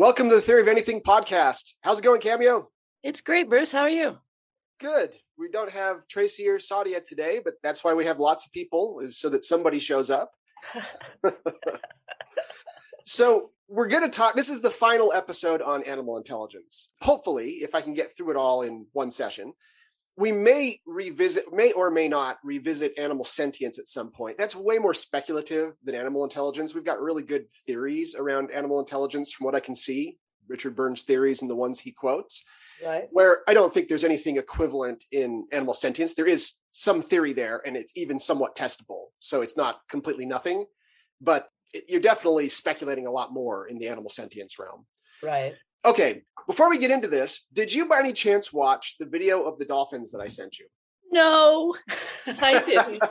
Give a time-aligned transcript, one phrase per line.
[0.00, 1.74] Welcome to the Theory of Anything podcast.
[1.82, 2.70] How's it going, Cameo?
[3.02, 3.70] It's great, Bruce.
[3.70, 4.16] How are you?
[4.80, 5.14] Good.
[5.36, 9.00] We don't have Tracy or Sadia today, but that's why we have lots of people,
[9.02, 10.32] is so that somebody shows up.
[13.04, 14.32] so we're going to talk.
[14.32, 16.88] This is the final episode on animal intelligence.
[17.02, 19.52] Hopefully, if I can get through it all in one session,
[20.16, 24.36] we may revisit, may or may not revisit animal sentience at some point.
[24.36, 26.74] That's way more speculative than animal intelligence.
[26.74, 30.18] We've got really good theories around animal intelligence from what I can see.
[30.48, 32.44] Richard Byrne's theories and the ones he quotes.
[32.84, 33.08] Right.
[33.12, 36.14] Where I don't think there's anything equivalent in animal sentience.
[36.14, 39.06] There is some theory there, and it's even somewhat testable.
[39.18, 40.64] So it's not completely nothing,
[41.20, 41.46] but
[41.88, 44.86] you're definitely speculating a lot more in the animal sentience realm.
[45.22, 45.54] Right.
[45.84, 49.58] Okay, before we get into this, did you by any chance watch the video of
[49.58, 50.66] the dolphins that I sent you?
[51.10, 51.76] No,
[52.26, 53.02] I didn't.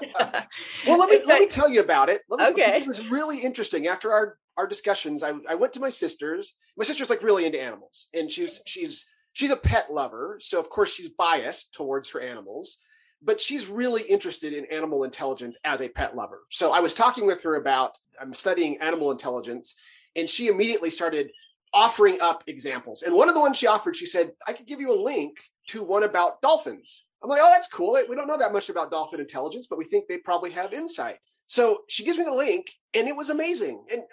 [0.87, 2.21] well, let me let me tell you about it.
[2.29, 3.87] Me, okay, it was really interesting.
[3.87, 6.53] After our our discussions, I, I went to my sister's.
[6.77, 10.69] My sister's like really into animals, and she's she's she's a pet lover, so of
[10.69, 12.77] course she's biased towards her animals.
[13.21, 16.43] But she's really interested in animal intelligence as a pet lover.
[16.49, 19.75] So I was talking with her about I'm studying animal intelligence,
[20.15, 21.31] and she immediately started
[21.73, 23.03] offering up examples.
[23.03, 25.37] And one of the ones she offered, she said, I could give you a link
[25.67, 27.05] to one about dolphins.
[27.21, 27.97] I'm like, oh, that's cool.
[28.07, 31.17] We don't know that much about dolphin intelligence, but we think they probably have insight.
[31.47, 33.83] So she gives me the link, and it was amazing.
[33.91, 34.03] And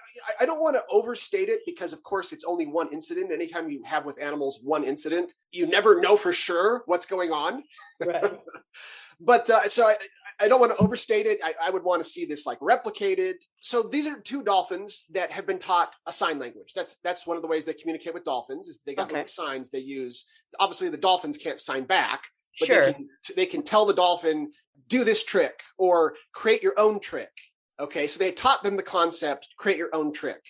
[0.40, 3.30] I don't want to overstate it because, of course, it's only one incident.
[3.30, 7.62] Anytime you have with animals one incident, you never know for sure what's going on.
[8.04, 8.38] Right.
[9.20, 9.94] but uh, so I,
[10.40, 11.38] I don't want to overstate it.
[11.44, 13.34] I, I, would want to see this like replicated.
[13.60, 16.72] So these are two dolphins that have been taught a sign language.
[16.74, 19.24] That's that's one of the ways they communicate with dolphins is they got okay.
[19.24, 20.26] signs they use.
[20.60, 22.24] Obviously, the dolphins can't sign back,
[22.58, 22.86] but sure.
[22.86, 24.52] they, can, they can tell the dolphin
[24.88, 27.32] do this trick or create your own trick.
[27.78, 30.42] Okay, so they taught them the concept create your own trick.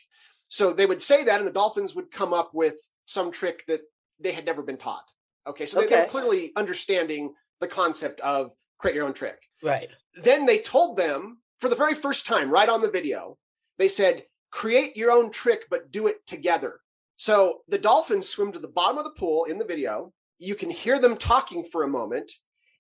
[0.49, 2.75] So they would say that, and the dolphins would come up with
[3.07, 3.81] some trick that
[4.21, 5.11] they had never been taught.
[5.47, 5.89] Okay, so okay.
[5.89, 9.43] They, they're clearly understanding the concept of create your own trick.
[9.63, 9.89] Right.
[10.23, 13.39] Then they told them for the very first time, right on the video,
[13.79, 16.81] they said, create your own trick, but do it together.
[17.17, 20.13] So the dolphins swim to the bottom of the pool in the video.
[20.39, 22.31] You can hear them talking for a moment.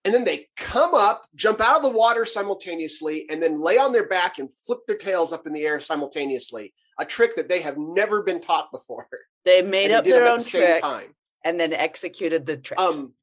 [0.04, 3.92] And then they come up, jump out of the water simultaneously, and then lay on
[3.92, 6.74] their back and flip their tails up in the air simultaneously.
[6.98, 9.06] A trick that they have never been taught before.
[9.44, 11.14] They made up their own the trick time.
[11.44, 12.78] and then executed the trick.
[12.78, 13.14] Um,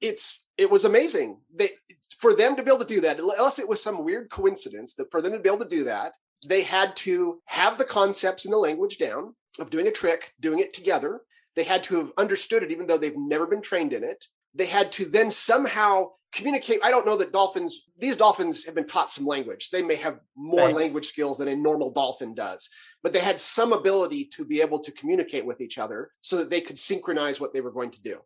[0.00, 1.38] it's it was amazing.
[1.54, 1.70] They
[2.18, 5.10] for them to be able to do that, unless it was some weird coincidence that
[5.10, 6.14] for them to be able to do that,
[6.46, 10.58] they had to have the concepts and the language down of doing a trick, doing
[10.60, 11.22] it together.
[11.56, 14.26] They had to have understood it, even though they've never been trained in it.
[14.54, 16.78] They had to then somehow communicate.
[16.82, 19.70] I don't know that dolphins, these dolphins have been taught some language.
[19.70, 20.74] They may have more right.
[20.74, 22.68] language skills than a normal dolphin does,
[23.02, 26.50] but they had some ability to be able to communicate with each other so that
[26.50, 28.20] they could synchronize what they were going to do.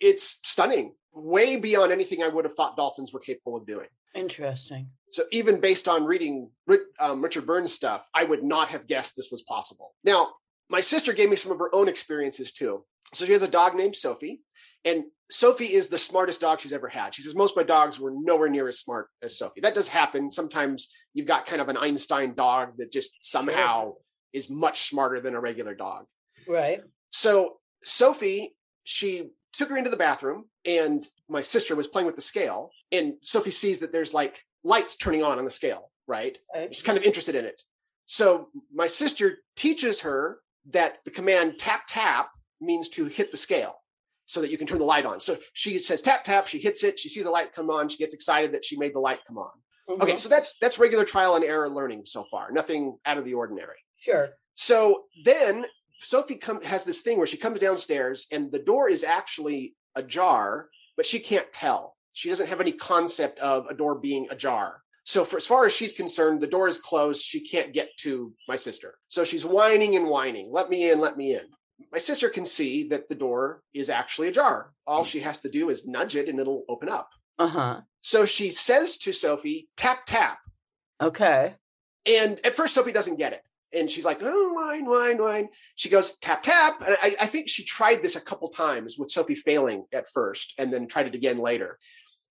[0.00, 3.88] It's stunning way beyond anything I would have thought dolphins were capable of doing.
[4.14, 4.90] Interesting.
[5.10, 6.50] So even based on reading
[7.00, 9.94] um, Richard Byrne's stuff, I would not have guessed this was possible.
[10.04, 10.28] Now,
[10.70, 12.84] my sister gave me some of her own experiences too.
[13.14, 14.42] So she has a dog named Sophie,
[14.84, 17.14] and Sophie is the smartest dog she's ever had.
[17.14, 19.60] She says most of my dogs were nowhere near as smart as Sophie.
[19.60, 20.30] That does happen.
[20.30, 23.94] Sometimes you've got kind of an Einstein dog that just somehow
[24.32, 26.06] is much smarter than a regular dog.
[26.46, 26.80] Right.
[27.08, 28.54] So Sophie,
[28.84, 33.14] she took her into the bathroom and my sister was playing with the scale and
[33.22, 36.68] sophie sees that there's like lights turning on on the scale right okay.
[36.68, 37.60] she's kind of interested in it
[38.06, 40.38] so my sister teaches her
[40.70, 42.30] that the command tap tap
[42.60, 43.76] means to hit the scale
[44.26, 46.84] so that you can turn the light on so she says tap tap she hits
[46.84, 49.20] it she sees the light come on she gets excited that she made the light
[49.26, 49.50] come on
[49.88, 50.02] mm-hmm.
[50.02, 53.34] okay so that's that's regular trial and error learning so far nothing out of the
[53.34, 55.64] ordinary sure so then
[56.00, 60.68] Sophie come, has this thing where she comes downstairs and the door is actually ajar,
[60.96, 61.96] but she can't tell.
[62.12, 64.82] She doesn't have any concept of a door being ajar.
[65.08, 67.24] So, for as far as she's concerned, the door is closed.
[67.24, 68.98] She can't get to my sister.
[69.08, 71.46] So she's whining and whining, let me in, let me in.
[71.90, 74.74] My sister can see that the door is actually ajar.
[74.86, 77.08] All she has to do is nudge it and it'll open up.
[77.38, 77.80] Uh huh.
[78.02, 80.40] So she says to Sophie, tap, tap.
[81.00, 81.54] Okay.
[82.04, 83.40] And at first, Sophie doesn't get it
[83.72, 85.48] and she's like, oh, whine, whine, whine.
[85.74, 86.82] She goes, tap, tap.
[86.86, 90.52] And I, I, think she tried this a couple times with Sophie failing at first
[90.58, 91.78] and then tried it again later.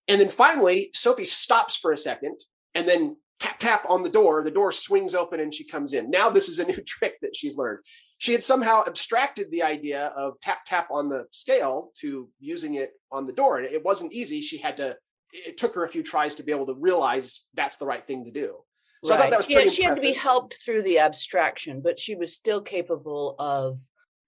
[0.08, 2.40] And then finally, Sophie stops for a second
[2.76, 4.44] and then tap, tap on the door.
[4.44, 6.10] The door swings open and she comes in.
[6.10, 7.80] Now, this is a new trick that she's learned.
[8.20, 12.92] She had somehow abstracted the idea of tap, tap on the scale to using it
[13.12, 13.58] on the door.
[13.58, 14.42] And it wasn't easy.
[14.42, 14.98] She had to,
[15.32, 18.24] it took her a few tries to be able to realize that's the right thing
[18.24, 18.56] to do.
[19.04, 19.20] So right.
[19.20, 22.00] I thought that was she, had, she had to be helped through the abstraction, but
[22.00, 23.78] she was still capable of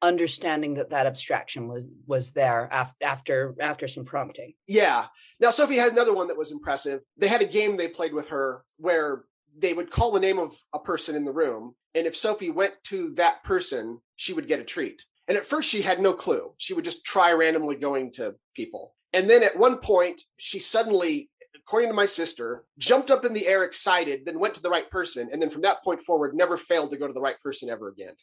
[0.01, 4.53] understanding that that abstraction was was there after after after some prompting.
[4.67, 5.05] Yeah.
[5.39, 7.01] Now Sophie had another one that was impressive.
[7.17, 9.23] They had a game they played with her where
[9.57, 12.75] they would call the name of a person in the room, and if Sophie went
[12.85, 15.03] to that person, she would get a treat.
[15.27, 16.53] And at first, she had no clue.
[16.57, 18.95] She would just try randomly going to people.
[19.13, 23.47] And then at one point, she suddenly, according to my sister, jumped up in the
[23.47, 25.29] air excited, then went to the right person.
[25.31, 27.89] And then from that point forward, never failed to go to the right person ever
[27.89, 28.13] again.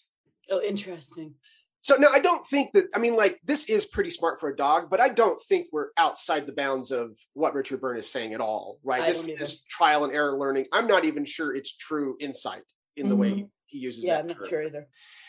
[0.51, 1.35] Oh, interesting.
[1.87, 4.57] So now I don't think that I mean like this is pretty smart for a
[4.57, 8.35] dog, but I don't think we're outside the bounds of what Richard Byrne is saying
[8.35, 9.03] at all, right?
[9.03, 10.67] I this is trial and error learning.
[10.73, 12.65] I'm not even sure it's true insight
[12.97, 13.11] in mm-hmm.
[13.11, 13.45] the way mm-hmm.
[13.67, 14.09] he uses it.
[14.09, 14.21] yeah, that.
[14.23, 14.49] I'm not term.
[14.49, 14.89] sure either.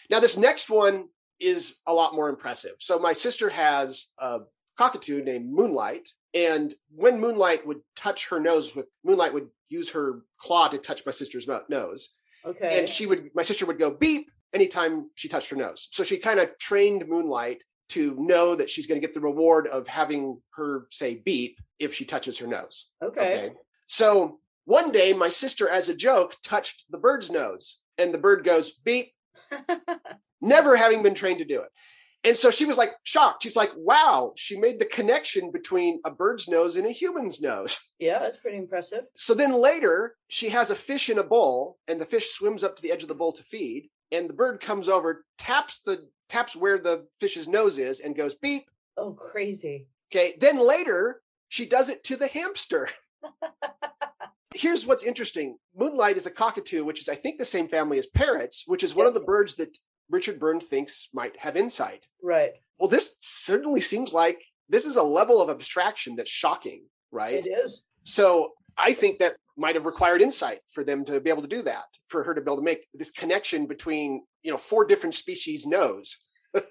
[0.09, 1.09] Now this next one
[1.39, 2.73] is a lot more impressive.
[2.79, 4.39] So my sister has a
[4.79, 10.23] cockatoo named Moonlight, and when Moonlight would touch her nose with Moonlight would use her
[10.39, 12.15] claw to touch my sister's nose.
[12.43, 12.79] Okay.
[12.79, 15.87] And she would my sister would go beep anytime she touched her nose.
[15.91, 19.67] So she kind of trained Moonlight to know that she's going to get the reward
[19.67, 22.89] of having her say beep if she touches her nose.
[23.01, 23.45] Okay.
[23.47, 23.53] okay.
[23.85, 28.43] So one day, my sister, as a joke, touched the bird's nose, and the bird
[28.43, 29.13] goes beep,
[30.41, 31.69] never having been trained to do it.
[32.23, 33.43] And so she was like shocked.
[33.43, 37.79] She's like, wow, she made the connection between a bird's nose and a human's nose.
[37.99, 39.05] Yeah, that's pretty impressive.
[39.15, 42.75] So then later, she has a fish in a bowl, and the fish swims up
[42.75, 46.07] to the edge of the bowl to feed and the bird comes over, taps the
[46.29, 48.69] taps where the fish's nose is, and goes beep.
[48.97, 49.87] Oh, crazy.
[50.11, 50.33] Okay.
[50.39, 52.89] Then later, she does it to the hamster.
[54.55, 55.57] Here's what's interesting.
[55.75, 58.95] Moonlight is a cockatoo, which is, I think, the same family as parrots, which is
[58.95, 59.77] one of the birds that
[60.09, 62.07] Richard Byrne thinks might have insight.
[62.23, 62.53] Right.
[62.79, 64.39] Well, this certainly seems like
[64.69, 67.35] this is a level of abstraction that's shocking, right?
[67.35, 67.83] It is.
[68.03, 71.61] So I think that might have required insight for them to be able to do
[71.63, 75.15] that, for her to be able to make this connection between, you know, four different
[75.15, 76.17] species knows.
[76.53, 76.65] right.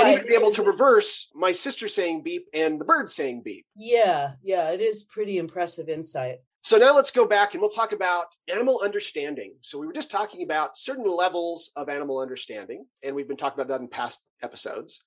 [0.00, 3.64] And even be able to reverse my sister saying beep and the bird saying beep.
[3.76, 6.38] Yeah, yeah, it is pretty impressive insight.
[6.62, 9.54] So now let's go back and we'll talk about animal understanding.
[9.62, 13.58] So we were just talking about certain levels of animal understanding, and we've been talking
[13.58, 15.02] about that in past episodes.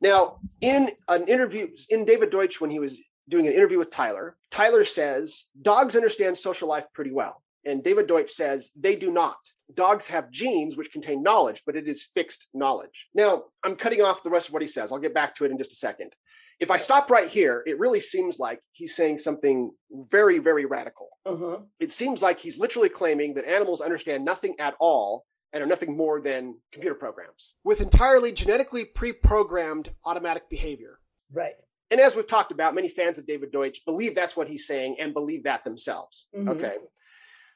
[0.00, 4.36] Now, in an interview in David Deutsch, when he was doing an interview with Tyler.
[4.50, 7.42] Tyler says dogs understand social life pretty well.
[7.66, 9.36] And David Deutsch says they do not.
[9.72, 13.08] Dogs have genes which contain knowledge, but it is fixed knowledge.
[13.14, 14.92] Now, I'm cutting off the rest of what he says.
[14.92, 16.12] I'll get back to it in just a second.
[16.60, 21.08] If I stop right here, it really seems like he's saying something very, very radical.
[21.26, 21.58] Uh-huh.
[21.80, 25.96] It seems like he's literally claiming that animals understand nothing at all and are nothing
[25.96, 31.00] more than computer programs with entirely genetically pre programmed automatic behavior.
[31.32, 31.54] Right.
[31.90, 34.96] And as we've talked about, many fans of David Deutsch believe that's what he's saying
[34.98, 36.26] and believe that themselves.
[36.36, 36.48] Mm-hmm.
[36.50, 36.74] Okay.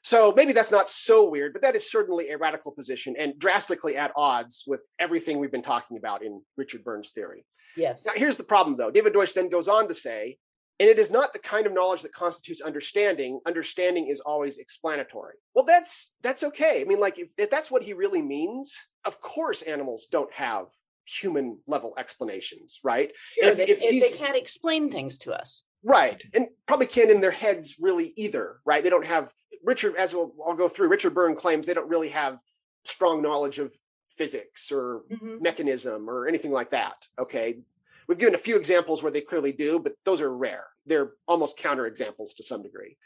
[0.02, 3.96] So maybe that's not so weird, but that is certainly a radical position and drastically
[3.96, 7.44] at odds with everything we've been talking about in Richard Byrne's theory.
[7.76, 8.00] Yes.
[8.06, 8.90] Now, here's the problem, though.
[8.90, 10.38] David Deutsch then goes on to say,
[10.81, 13.40] and it is not the kind of knowledge that constitutes understanding.
[13.46, 15.34] Understanding is always explanatory.
[15.54, 16.81] Well, that's that's okay.
[16.81, 20.66] I mean, like if, if that's what he really means, of course animals don't have
[21.08, 23.12] human level explanations, right?
[23.40, 25.65] Sure, if, if, if they can't explain things to us.
[25.82, 26.22] Right.
[26.34, 28.82] And probably can't in their heads really either, right?
[28.82, 29.32] They don't have
[29.65, 32.38] Richard, as we'll, I'll go through, Richard Byrne claims they don't really have
[32.84, 33.72] strong knowledge of
[34.10, 35.43] physics or mm-hmm.
[35.43, 37.06] mechanism or anything like that.
[37.19, 37.60] Okay.
[38.08, 40.67] We've given a few examples where they clearly do, but those are rare.
[40.86, 42.96] They're almost counter examples to some degree.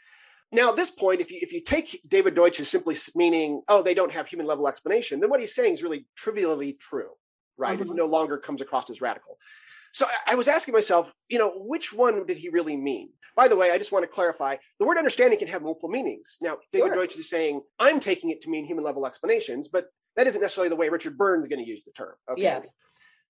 [0.51, 3.81] Now, at this point, if you if you take David Deutsch as simply meaning, oh,
[3.81, 7.09] they don't have human level explanation, then what he's saying is really trivially true
[7.57, 7.79] right?
[7.79, 7.93] Mm-hmm.
[7.93, 9.37] It no longer comes across as radical.
[9.93, 13.09] So I was asking myself, you know, which one did he really mean?
[13.35, 16.37] By the way, I just want to clarify the word understanding can have multiple meanings.
[16.41, 16.95] Now, David sure.
[16.95, 20.69] Deutsch is saying, I'm taking it to mean human level explanations, but that isn't necessarily
[20.69, 22.15] the way Richard Byrne's going to use the term.
[22.31, 22.41] Okay.
[22.41, 22.61] Yeah.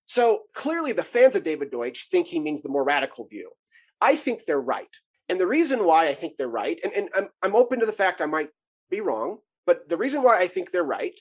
[0.05, 3.51] So clearly, the fans of David Deutsch think he means the more radical view.
[3.99, 4.87] I think they're right.
[5.29, 7.93] And the reason why I think they're right, and, and I'm, I'm open to the
[7.93, 8.49] fact I might
[8.89, 11.17] be wrong, but the reason why I think they're right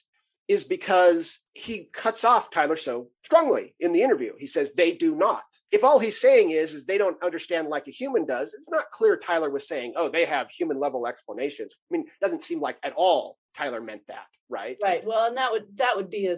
[0.53, 4.33] is because he cuts off Tyler so strongly in the interview.
[4.39, 5.45] He says they do not.
[5.71, 8.91] If all he's saying is is they don't understand like a human does, it's not
[8.93, 12.61] clear Tyler was saying, "Oh, they have human level explanations." I mean, it doesn't seem
[12.61, 14.77] like at all Tyler meant that, right?
[14.83, 15.05] Right.
[15.05, 16.37] Well, and that would that would be a,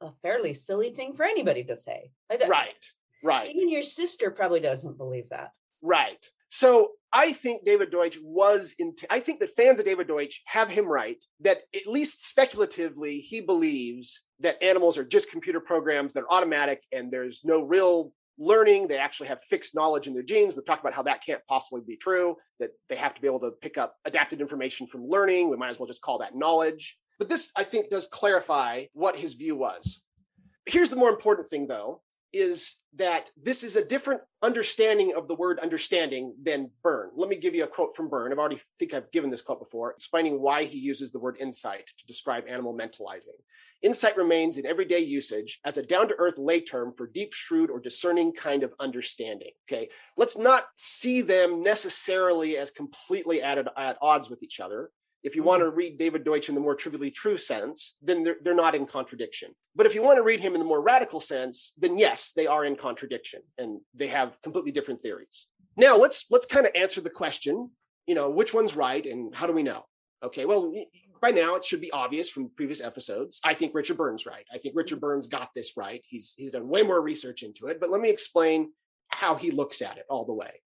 [0.00, 2.10] a fairly silly thing for anybody to say.
[2.46, 2.84] Right.
[3.24, 3.50] Right.
[3.54, 5.52] Even your sister probably doesn't believe that.
[5.82, 6.24] Right.
[6.48, 8.94] So I think David Deutsch was in.
[9.10, 13.40] I think that fans of David Deutsch have him right that at least speculatively he
[13.40, 18.86] believes that animals are just computer programs that are automatic and there's no real learning.
[18.86, 20.54] They actually have fixed knowledge in their genes.
[20.54, 22.36] We've talked about how that can't possibly be true.
[22.60, 25.50] That they have to be able to pick up adapted information from learning.
[25.50, 26.96] We might as well just call that knowledge.
[27.18, 30.02] But this, I think, does clarify what his view was.
[30.66, 32.02] Here's the more important thing, though,
[32.36, 37.10] is that this is a different understanding of the word understanding than Byrne.
[37.14, 38.32] Let me give you a quote from Byrne.
[38.32, 41.86] I've already think I've given this quote before, explaining why he uses the word insight
[41.98, 43.38] to describe animal mentalizing.
[43.82, 48.32] Insight remains in everyday usage as a down-to-earth lay term for deep, shrewd, or discerning
[48.32, 49.50] kind of understanding.
[49.70, 54.90] Okay, let's not see them necessarily as completely at, at odds with each other.
[55.26, 58.36] If you want to read David Deutsch in the more trivially true sense, then they're,
[58.40, 59.56] they're not in contradiction.
[59.74, 62.46] But if you want to read him in the more radical sense, then yes, they
[62.46, 65.48] are in contradiction and they have completely different theories.
[65.76, 67.70] Now let's let's kind of answer the question,
[68.06, 69.86] you know, which one's right and how do we know?
[70.22, 70.72] Okay, well,
[71.20, 73.40] by now it should be obvious from previous episodes.
[73.44, 74.46] I think Richard Byrne's right.
[74.54, 76.02] I think Richard Byrne's got this right.
[76.06, 78.70] He's he's done way more research into it, but let me explain
[79.08, 80.62] how he looks at it all the way.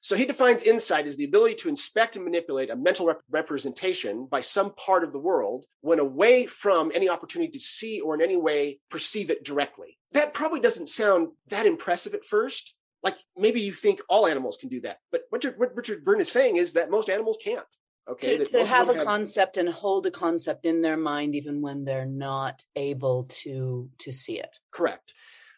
[0.00, 4.26] So he defines insight as the ability to inspect and manipulate a mental rep- representation
[4.26, 8.22] by some part of the world when away from any opportunity to see or in
[8.22, 9.98] any way perceive it directly.
[10.12, 12.74] That probably doesn't sound that impressive at first.
[13.02, 16.30] Like maybe you think all animals can do that, but what, what Richard Byrne is
[16.30, 17.66] saying is that most animals can't.
[18.08, 19.04] Okay, to, to have a have...
[19.04, 24.12] concept and hold a concept in their mind even when they're not able to to
[24.12, 24.50] see it.
[24.70, 25.12] Correct.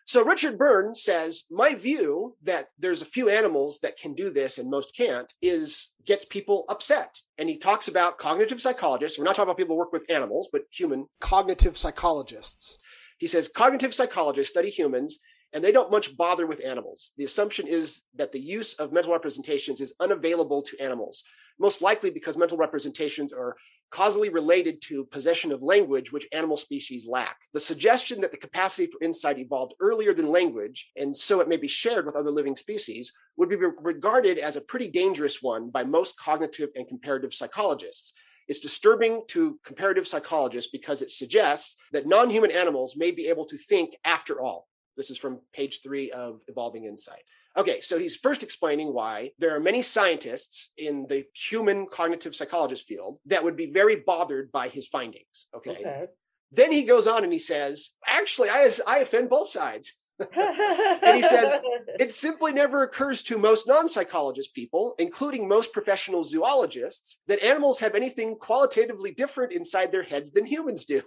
[0.08, 4.56] So Richard Byrne says, my view that there's a few animals that can do this
[4.56, 7.18] and most can't is gets people upset.
[7.36, 9.18] And he talks about cognitive psychologists.
[9.18, 12.78] We're not talking about people who work with animals, but human cognitive psychologists.
[13.18, 15.18] He says cognitive psychologists study humans
[15.52, 17.12] and they don't much bother with animals.
[17.18, 21.22] The assumption is that the use of mental representations is unavailable to animals,
[21.60, 23.56] most likely because mental representations are
[23.90, 27.38] causally related to possession of language, which animal species lack.
[27.52, 31.56] The suggestion that the capacity for insight evolved earlier than language, and so it may
[31.56, 35.84] be shared with other living species, would be regarded as a pretty dangerous one by
[35.84, 38.12] most cognitive and comparative psychologists.
[38.48, 43.44] It's disturbing to comparative psychologists because it suggests that non human animals may be able
[43.44, 44.68] to think after all.
[44.96, 47.22] This is from page three of Evolving Insight.
[47.58, 52.86] Okay, so he's first explaining why there are many scientists in the human cognitive psychologist
[52.86, 55.48] field that would be very bothered by his findings.
[55.52, 55.72] Okay.
[55.72, 56.06] okay.
[56.52, 59.96] Then he goes on and he says, actually, I, I offend both sides.
[60.36, 61.60] and he says,
[62.00, 67.78] it simply never occurs to most non psychologist people, including most professional zoologists, that animals
[67.78, 71.02] have anything qualitatively different inside their heads than humans do.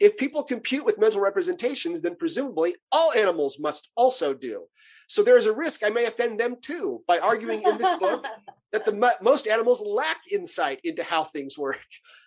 [0.00, 4.64] If people compute with mental representations, then presumably all animals must also do.
[5.10, 8.24] So there is a risk I may offend them too by arguing in this book
[8.72, 11.84] that the most animals lack insight into how things work.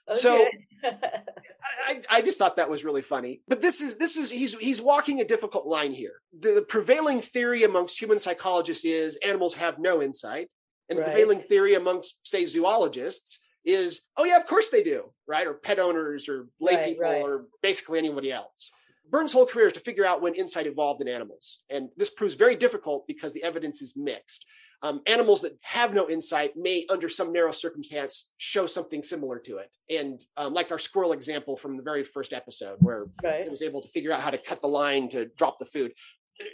[0.09, 0.19] Okay.
[0.19, 0.45] So
[0.83, 3.41] I, I, just thought that was really funny.
[3.47, 6.15] But this is this is he's he's walking a difficult line here.
[6.37, 10.49] The, the prevailing theory amongst human psychologists is animals have no insight,
[10.89, 15.47] and the prevailing theory amongst say zoologists is oh yeah of course they do right
[15.47, 17.21] or pet owners or lay right, people right.
[17.21, 18.71] or basically anybody else
[19.13, 21.59] Byrne's whole career is to figure out when insight evolved in animals.
[21.69, 24.43] And this proves very difficult because the evidence is mixed.
[24.81, 29.57] Um, animals that have no insight may, under some narrow circumstance, show something similar to
[29.57, 29.69] it.
[29.87, 33.45] And um, like our squirrel example from the very first episode, where right.
[33.45, 35.93] it was able to figure out how to cut the line to drop the food.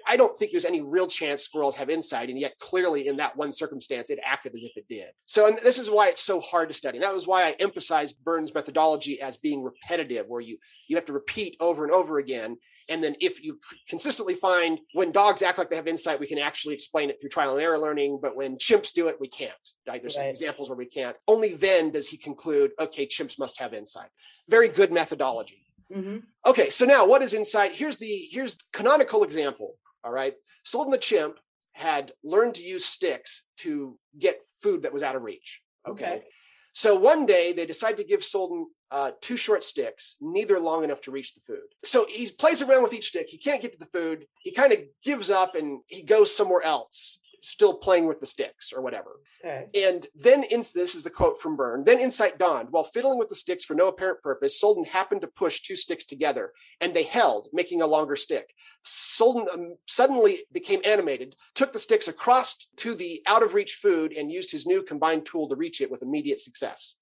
[0.08, 3.38] I don't think there's any real chance squirrels have insight, and yet clearly in that
[3.38, 5.10] one circumstance, it acted as if it did.
[5.26, 6.98] So, and this is why it's so hard to study.
[6.98, 10.58] And that was why I emphasize Byrne's methodology as being repetitive, where you
[10.88, 12.58] you have to repeat over and over again.
[12.90, 16.40] And then if you consistently find when dogs act like they have insight, we can
[16.40, 18.20] actually explain it through trial and error learning.
[18.22, 19.54] But when chimps do it, we can't.
[19.88, 20.02] Right?
[20.02, 20.28] There's right.
[20.28, 21.16] examples where we can't.
[21.28, 24.10] Only then does he conclude, okay, chimps must have insight.
[24.50, 25.69] Very good methodology.
[25.94, 26.18] Mm-hmm.
[26.46, 27.74] Okay, so now what is insight?
[27.76, 29.76] Here's the here's the canonical example.
[30.04, 31.40] All right, Sultan the chimp
[31.74, 35.62] had learned to use sticks to get food that was out of reach.
[35.88, 36.26] Okay, okay.
[36.74, 41.02] so one day they decide to give Sultan uh, two short sticks, neither long enough
[41.02, 41.68] to reach the food.
[41.86, 43.28] So he plays around with each stick.
[43.30, 44.26] He can't get to the food.
[44.42, 48.72] He kind of gives up and he goes somewhere else still playing with the sticks
[48.74, 49.20] or whatever.
[49.44, 49.68] Okay.
[49.88, 51.84] And then in, this is the quote from Byrne.
[51.84, 52.70] Then insight dawned.
[52.72, 56.06] While fiddling with the sticks for no apparent purpose, Sultan happened to push two sticks
[56.06, 58.54] together, and they held, making a longer stick.
[58.84, 64.14] Sultan um, suddenly became animated, took the sticks across to the out of reach food,
[64.14, 66.96] and used his new combined tool to reach it with immediate success.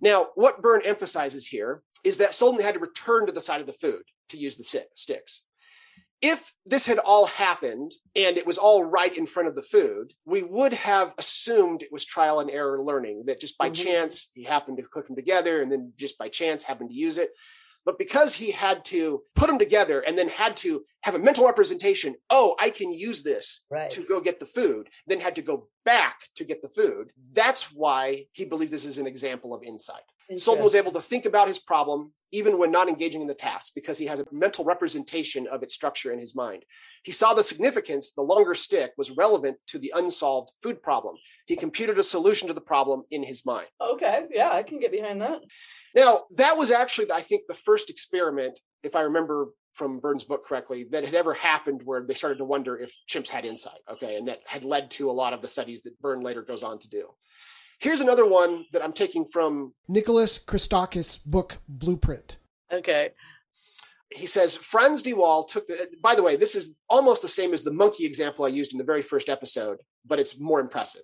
[0.00, 3.66] Now, what Byrne emphasizes here is that Sultan had to return to the side of
[3.66, 5.45] the food to use the sticks
[6.22, 10.14] if this had all happened and it was all right in front of the food,
[10.24, 13.84] we would have assumed it was trial and error learning, that just by mm-hmm.
[13.84, 17.18] chance he happened to click them together and then just by chance happened to use
[17.18, 17.30] it.
[17.84, 21.46] But because he had to put them together and then had to have a mental
[21.46, 23.88] representation, oh, I can use this right.
[23.90, 27.72] to go get the food, then had to go back to get the food, that's
[27.72, 30.02] why he believes this is an example of insight.
[30.36, 33.72] Sultan was able to think about his problem even when not engaging in the task
[33.74, 36.64] because he has a mental representation of its structure in his mind.
[37.04, 41.14] He saw the significance the longer stick was relevant to the unsolved food problem.
[41.46, 43.68] He computed a solution to the problem in his mind.
[43.80, 45.42] Okay, yeah, I can get behind that.
[45.94, 50.44] Now, that was actually, I think, the first experiment, if I remember from Byrne's book
[50.44, 53.78] correctly, that had ever happened where they started to wonder if chimps had insight.
[53.90, 54.16] Okay.
[54.16, 56.78] And that had led to a lot of the studies that Byrne later goes on
[56.80, 57.08] to do.
[57.78, 62.36] Here's another one that I'm taking from Nicholas Christakis' book Blueprint.
[62.72, 63.10] Okay.
[64.10, 65.88] He says Frans de Waal took the.
[66.02, 68.78] By the way, this is almost the same as the monkey example I used in
[68.78, 71.02] the very first episode, but it's more impressive.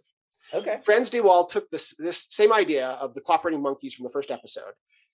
[0.55, 0.79] Okay.
[0.85, 4.31] Frans de Waal took this this same idea of the cooperating monkeys from the first
[4.31, 4.73] episode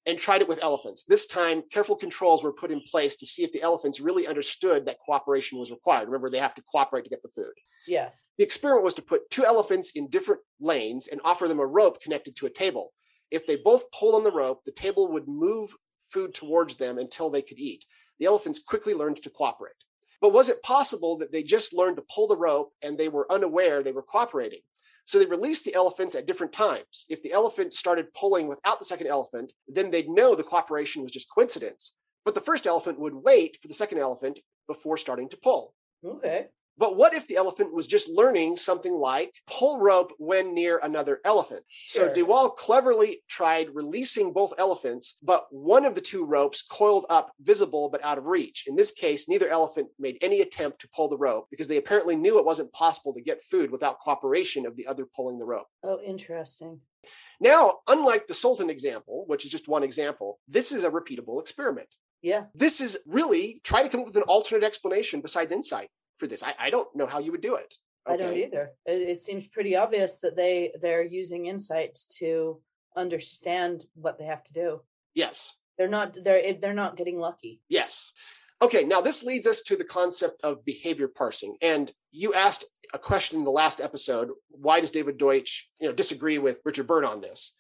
[0.09, 1.05] and tried it with elephants.
[1.05, 4.87] This time, careful controls were put in place to see if the elephants really understood
[4.87, 6.07] that cooperation was required.
[6.07, 7.53] Remember, they have to cooperate to get the food.
[7.87, 8.09] Yeah.
[8.39, 12.01] The experiment was to put two elephants in different lanes and offer them a rope
[12.01, 12.93] connected to a table.
[13.31, 15.75] If they both pulled on the rope, the table would move
[16.11, 17.85] food towards them until they could eat.
[18.19, 19.75] The elephants quickly learned to cooperate.
[20.23, 23.31] But was it possible that they just learned to pull the rope and they were
[23.31, 24.61] unaware they were cooperating?
[25.09, 27.07] So they released the elephants at different times.
[27.09, 31.13] If the elephant started pulling without the second elephant, then they'd know the cooperation was
[31.13, 31.95] just coincidence.
[32.27, 35.73] But the first elephant would wait for the second elephant before starting to pull.
[36.05, 36.49] Okay.
[36.79, 41.21] But what if the elephant was just learning something like pull rope when near another
[41.25, 41.65] elephant?
[41.69, 42.09] Sure.
[42.09, 47.05] So de Waal cleverly tried releasing both elephants, but one of the two ropes coiled
[47.11, 48.65] up, visible but out of reach.
[48.67, 52.15] In this case, neither elephant made any attempt to pull the rope because they apparently
[52.15, 55.67] knew it wasn't possible to get food without cooperation of the other pulling the rope.
[55.83, 56.81] Oh, interesting.
[57.41, 61.89] Now, unlike the Sultan example, which is just one example, this is a repeatable experiment.
[62.23, 62.47] Yeah.
[62.55, 66.43] This is really try to come up with an alternate explanation besides insight for this.
[66.43, 67.75] I, I don't know how you would do it.
[68.07, 68.71] I don't either.
[68.87, 72.61] It, it seems pretty obvious that they they're using insights to
[72.97, 74.81] understand what they have to do.
[75.15, 75.57] Yes.
[75.77, 77.61] They're not they're they're not getting lucky.
[77.69, 78.13] Yes.
[78.61, 81.57] Okay, now this leads us to the concept of behavior parsing.
[81.63, 85.95] And you asked a question in the last episode, why does David Deutsch, you know,
[85.95, 87.55] disagree with Richard Byrne on this?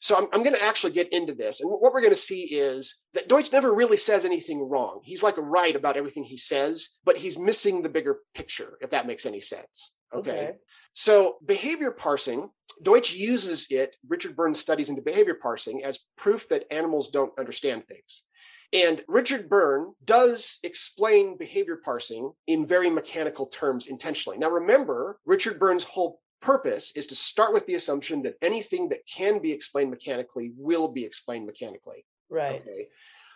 [0.00, 1.60] So I'm, I'm going to actually get into this.
[1.60, 5.00] And what we're going to see is that Deutsch never really says anything wrong.
[5.04, 9.06] He's like right about everything he says, but he's missing the bigger picture, if that
[9.06, 9.92] makes any sense.
[10.14, 10.30] Okay.
[10.30, 10.52] Okay.
[10.92, 12.48] So behavior parsing,
[12.82, 17.86] Deutsch uses it, Richard Byrne's studies into behavior parsing as proof that animals don't understand
[17.86, 18.24] things.
[18.72, 24.38] And Richard Byrne does explain behavior parsing in very mechanical terms intentionally.
[24.38, 29.06] Now, remember, Richard Byrne's whole purpose is to start with the assumption that anything that
[29.06, 32.04] can be explained mechanically will be explained mechanically.
[32.28, 32.60] Right.
[32.60, 32.88] Okay.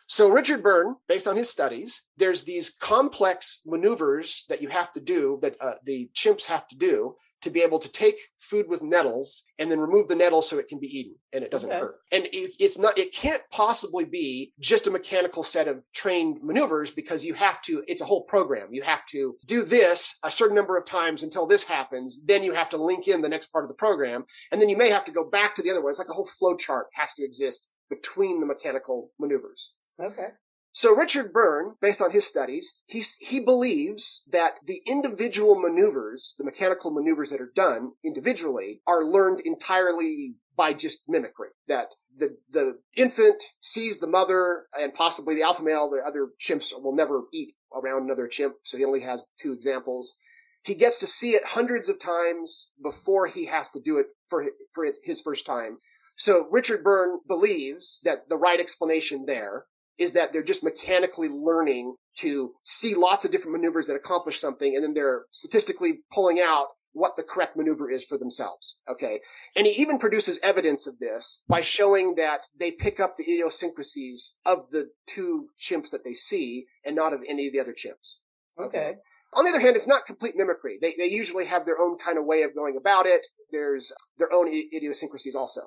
[0.07, 5.01] So Richard Byrne, based on his studies, there's these complex maneuvers that you have to
[5.01, 8.83] do that uh, the chimps have to do to be able to take food with
[8.83, 11.79] nettles and then remove the nettles so it can be eaten and it doesn't Okay.
[11.79, 11.97] hurt.
[12.13, 16.91] And it, it's not, it can't possibly be just a mechanical set of trained maneuvers
[16.91, 18.69] because you have to, it's a whole program.
[18.73, 22.23] You have to do this a certain number of times until this happens.
[22.25, 24.25] Then you have to link in the next part of the program.
[24.51, 25.91] And then you may have to go back to the other one.
[25.91, 29.75] It's like a whole flow chart has to exist between the mechanical maneuvers.
[30.03, 30.29] Okay.
[30.77, 36.45] So Richard Byrne, based on his studies, he's, he believes that the individual maneuvers, the
[36.45, 41.51] mechanical maneuvers that are done individually, are learned entirely by just mimicry.
[41.69, 45.89] That the the infant sees the mother and possibly the alpha male.
[45.89, 50.17] The other chimps will never eat around another chimp, so he only has two examples.
[50.65, 54.45] He gets to see it hundreds of times before he has to do it for
[54.73, 55.79] for his first time.
[56.17, 59.67] So Richard Byrne believes that the right explanation there
[59.99, 64.75] is that they're just mechanically learning to see lots of different maneuvers that accomplish something,
[64.75, 68.79] and then they're statistically pulling out what the correct maneuver is for themselves.
[68.89, 69.21] Okay.
[69.55, 74.39] And he even produces evidence of this by showing that they pick up the idiosyncrasies
[74.47, 78.19] of the two chimps that they see and not of any of the other chimps.
[78.59, 78.95] Okay.
[79.35, 80.79] On the other hand, it's not complete mimicry.
[80.81, 83.27] They, they usually have their own kind of way of going about it.
[83.51, 85.63] There's their own idiosyncrasies also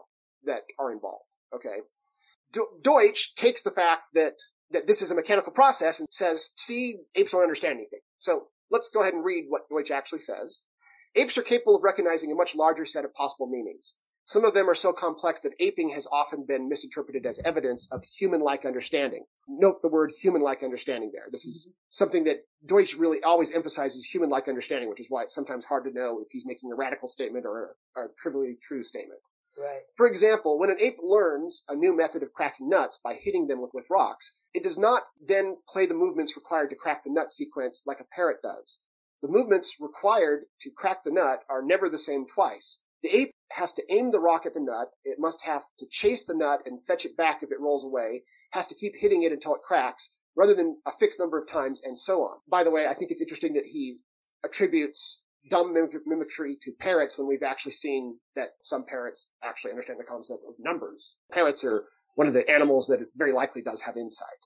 [0.45, 1.25] that are involved.
[1.53, 1.79] Okay.
[2.51, 4.33] Do- Deutsch takes the fact that,
[4.71, 8.01] that this is a mechanical process and says, see, apes don't understand anything.
[8.19, 10.61] So let's go ahead and read what Deutsch actually says.
[11.15, 13.95] Apes are capable of recognizing a much larger set of possible meanings.
[14.25, 18.03] Some of them are so complex that aping has often been misinterpreted as evidence of
[18.03, 19.23] human-like understanding.
[19.47, 21.27] Note the word human-like understanding there.
[21.31, 21.73] This is mm-hmm.
[21.91, 25.93] something that Deutsch really always emphasizes human-like understanding, which is why it's sometimes hard to
[25.93, 29.21] know if he's making a radical statement or a, a trivially true statement.
[29.57, 29.81] Right.
[29.95, 33.59] For example, when an ape learns a new method of cracking nuts by hitting them
[33.59, 37.31] with, with rocks, it does not then play the movements required to crack the nut
[37.31, 38.81] sequence like a parrot does.
[39.21, 42.81] The movements required to crack the nut are never the same twice.
[43.01, 44.89] The ape has to aim the rock at the nut.
[45.03, 48.23] It must have to chase the nut and fetch it back if it rolls away,
[48.51, 51.81] has to keep hitting it until it cracks, rather than a fixed number of times,
[51.83, 52.37] and so on.
[52.47, 53.97] By the way, I think it's interesting that he
[54.43, 59.99] attributes dumb mimic- mimicry to parrots when we've actually seen that some parrots actually understand
[59.99, 61.17] the concept of numbers.
[61.31, 64.37] Parrots are one of the animals that very likely does have insight.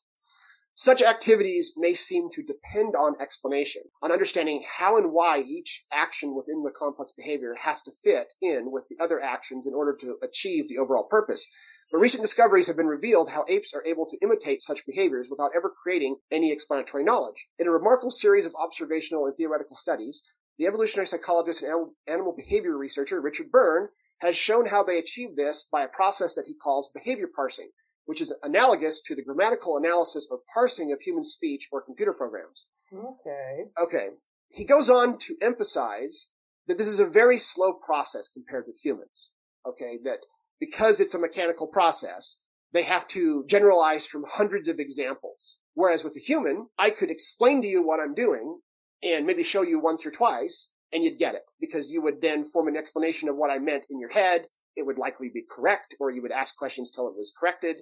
[0.73, 6.33] Such activities may seem to depend on explanation, on understanding how and why each action
[6.33, 10.17] within the complex behavior has to fit in with the other actions in order to
[10.23, 11.47] achieve the overall purpose.
[11.91, 15.51] But recent discoveries have been revealed how apes are able to imitate such behaviors without
[15.53, 17.47] ever creating any explanatory knowledge.
[17.59, 20.23] In a remarkable series of observational and theoretical studies,
[20.61, 25.63] the evolutionary psychologist and animal behavior researcher Richard Byrne has shown how they achieve this
[25.63, 27.69] by a process that he calls behavior parsing,
[28.05, 32.67] which is analogous to the grammatical analysis or parsing of human speech or computer programs.
[32.93, 33.71] Okay.
[33.81, 34.09] Okay.
[34.51, 36.29] He goes on to emphasize
[36.67, 39.31] that this is a very slow process compared with humans.
[39.67, 39.97] Okay.
[40.03, 40.27] That
[40.59, 42.37] because it's a mechanical process,
[42.71, 45.57] they have to generalize from hundreds of examples.
[45.73, 48.59] Whereas with the human, I could explain to you what I'm doing
[49.03, 52.43] and maybe show you once or twice and you'd get it because you would then
[52.45, 54.47] form an explanation of what I meant in your head.
[54.75, 57.77] It would likely be correct or you would ask questions till it was corrected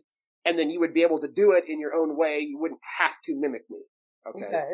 [0.45, 2.39] and then you would be able to do it in your own way.
[2.39, 3.79] You wouldn't have to mimic me.
[4.27, 4.45] Okay.
[4.45, 4.69] Okay.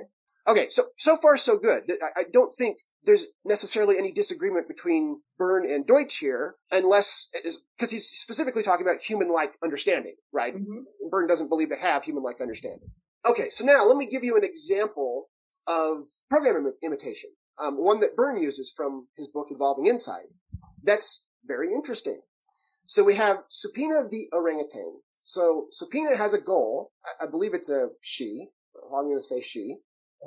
[0.47, 1.91] Okay, so so far so good.
[2.03, 7.29] I, I don't think there's necessarily any disagreement between Byrne and Deutsch here, unless
[7.75, 10.55] because he's specifically talking about human-like understanding, right?
[10.55, 10.84] Mhm.
[11.10, 12.89] Byrne doesn't believe they have human-like understanding.
[13.25, 15.29] Okay, so now let me give you an example
[15.67, 20.25] of program Im- imitation, um, one that Byrne uses from his book Evolving Insight.
[20.84, 22.21] That's very interesting.
[22.86, 24.99] So we have Supina the orangutan.
[25.23, 26.91] So Supina has a goal.
[27.04, 28.47] I, I believe it's a she.
[28.95, 29.78] I'm going to say she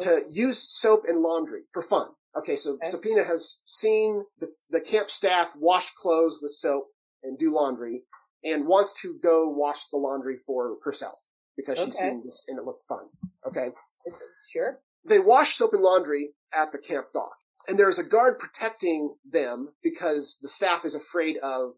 [0.00, 2.08] to use soap and laundry for fun.
[2.36, 2.88] Okay, so Okay.
[2.88, 6.88] Supina has seen the, the camp staff wash clothes with soap
[7.22, 8.02] and do laundry
[8.44, 11.18] and wants to go wash the laundry for herself
[11.56, 13.06] because she's seen this and it looked fun.
[13.46, 13.70] Okay.
[14.52, 14.78] Sure.
[15.08, 17.36] They wash soap and laundry at the camp dock
[17.68, 21.74] and there's a guard protecting them because the staff is afraid of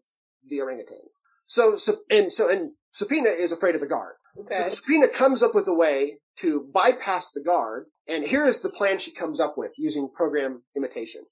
[0.47, 1.09] the orangutan.
[1.45, 4.13] So, so and so, and Supina is afraid of the guard.
[4.39, 4.47] Okay.
[4.51, 8.69] So Supina comes up with a way to bypass the guard, and here is the
[8.69, 11.23] plan she comes up with using program imitation.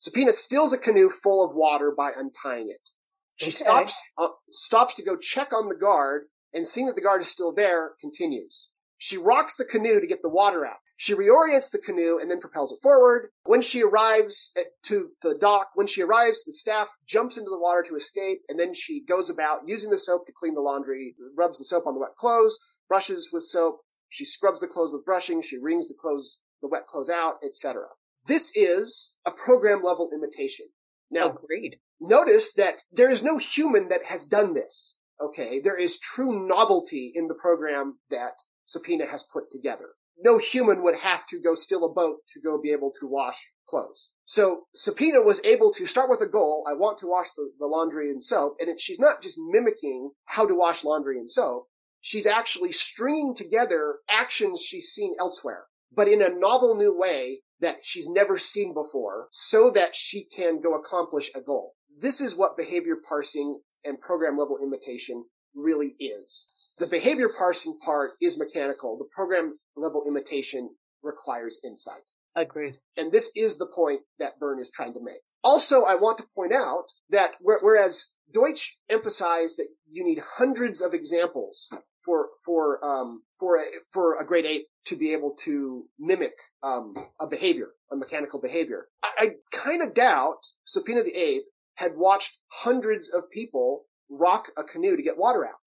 [0.00, 2.90] Supina steals a canoe full of water by untying it.
[3.36, 3.52] She Okay.
[3.52, 7.28] stops uh, stops to go check on the guard, and seeing that the guard is
[7.28, 8.70] still there, continues.
[8.98, 10.78] She rocks the canoe to get the water out.
[11.00, 13.28] She reorients the canoe and then propels it forward.
[13.44, 17.58] When she arrives at, to the dock, when she arrives, the staff jumps into the
[17.58, 21.14] water to escape, and then she goes about using the soap to clean the laundry,
[21.34, 23.78] rubs the soap on the wet clothes, brushes with soap,
[24.10, 27.84] she scrubs the clothes with brushing, she wrings the clothes, the wet clothes out, etc.
[28.26, 30.66] This is a program level imitation.
[31.10, 31.76] Now, oh, Agreed.
[31.98, 34.98] notice that there is no human that has done this.
[35.18, 35.60] Okay.
[35.60, 38.34] There is true novelty in the program that
[38.68, 39.92] Supina has put together.
[40.22, 43.52] No human would have to go steal a boat to go be able to wash
[43.68, 44.12] clothes.
[44.24, 46.64] So Supina was able to start with a goal.
[46.68, 48.56] I want to wash the, the laundry and soap.
[48.60, 51.68] And it, she's not just mimicking how to wash laundry and soap.
[52.00, 57.78] She's actually stringing together actions she's seen elsewhere, but in a novel new way that
[57.82, 61.74] she's never seen before so that she can go accomplish a goal.
[62.00, 66.48] This is what behavior parsing and program level imitation really is.
[66.80, 68.96] The behavior parsing part is mechanical.
[68.96, 70.70] The program level imitation
[71.02, 72.04] requires insight.
[72.34, 72.78] Agreed.
[72.96, 75.20] And this is the point that Byrne is trying to make.
[75.44, 80.94] Also, I want to point out that whereas Deutsch emphasized that you need hundreds of
[80.94, 81.70] examples
[82.02, 86.94] for for um, for a, for a great ape to be able to mimic um,
[87.20, 92.38] a behavior, a mechanical behavior, I, I kind of doubt Supina the ape had watched
[92.48, 95.60] hundreds of people rock a canoe to get water out.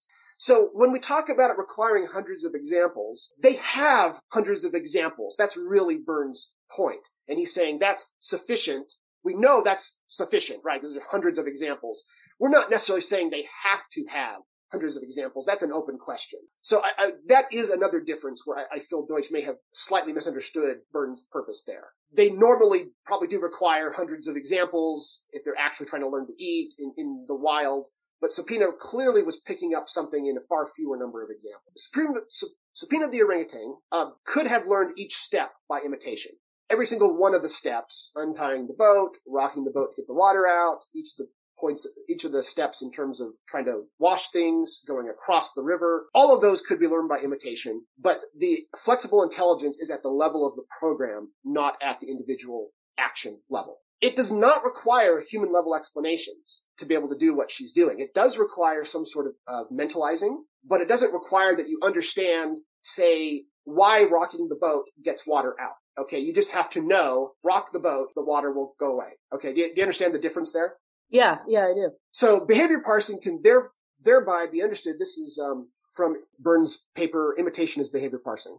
[0.44, 5.38] So when we talk about it requiring hundreds of examples, they have hundreds of examples.
[5.40, 7.08] That's really Byrne's point.
[7.30, 8.92] And he's saying that's sufficient.
[9.24, 10.82] We know that's sufficient, right?
[10.82, 12.04] Because there's hundreds of examples.
[12.42, 15.46] We're not necessarily saying they have to have hundreds of examples.
[15.46, 16.42] That's an open question.
[16.62, 20.12] So I, I, that is another difference where I, I feel Deutsch may have slightly
[20.12, 21.92] misunderstood Byrne's purpose there.
[22.14, 26.44] They normally probably do require hundreds of examples if they're actually trying to learn to
[26.44, 27.88] eat in, in the wild.
[28.24, 31.74] But Supina clearly was picking up something in a far fewer number of examples.
[31.76, 36.32] Supreme, Su- Supina the orangutan uh, could have learned each step by imitation.
[36.70, 40.14] Every single one of the steps, untying the boat, rocking the boat to get the
[40.14, 43.82] water out, each of the points, each of the steps in terms of trying to
[44.00, 47.84] wash things, going across the river, all of those could be learned by imitation.
[48.00, 52.70] But the flexible intelligence is at the level of the program, not at the individual
[52.98, 53.80] action level.
[54.04, 58.02] It does not require human level explanations to be able to do what she's doing.
[58.02, 60.36] It does require some sort of uh, mentalizing,
[60.72, 65.76] but it doesn't require that you understand, say, why rocking the boat gets water out.
[65.98, 66.20] Okay.
[66.20, 69.12] You just have to know, rock the boat, the water will go away.
[69.34, 69.54] Okay.
[69.54, 70.76] Do you, do you understand the difference there?
[71.10, 71.38] Yeah.
[71.48, 71.92] Yeah, I do.
[72.12, 73.64] So behavior parsing can there,
[74.02, 74.96] thereby be understood.
[75.00, 78.58] This is um, from Byrne's paper, Imitation is Behavior Parsing.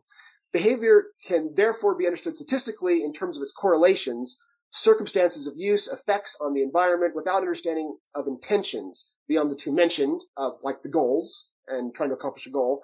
[0.55, 4.39] Behavior can therefore be understood statistically in terms of its correlations,
[4.75, 10.21] circumstances of use, effects on the environment without understanding of intentions beyond the two mentioned,
[10.37, 12.83] uh, like the goals and trying to accomplish a goal,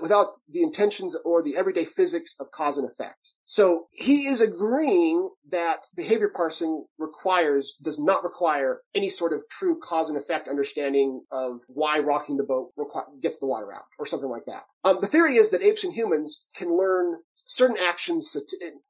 [0.00, 3.34] without the intentions or the everyday physics of cause and effect.
[3.42, 9.78] So he is agreeing that behavior parsing requires, does not require any sort of true
[9.80, 14.06] cause and effect understanding of why rocking the boat requ- gets the water out or
[14.06, 14.64] something like that.
[14.84, 18.36] Um, the theory is that apes and humans can learn certain actions.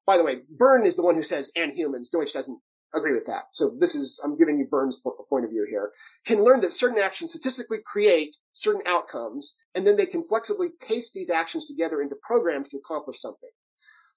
[0.07, 2.09] By the way, Byrne is the one who says and humans.
[2.09, 2.61] Deutsch doesn't
[2.97, 3.45] agree with that.
[3.53, 5.93] So this is, I'm giving you Byrne's point of view here,
[6.25, 11.15] can learn that certain actions statistically create certain outcomes, and then they can flexibly paste
[11.15, 13.51] these actions together into programs to accomplish something.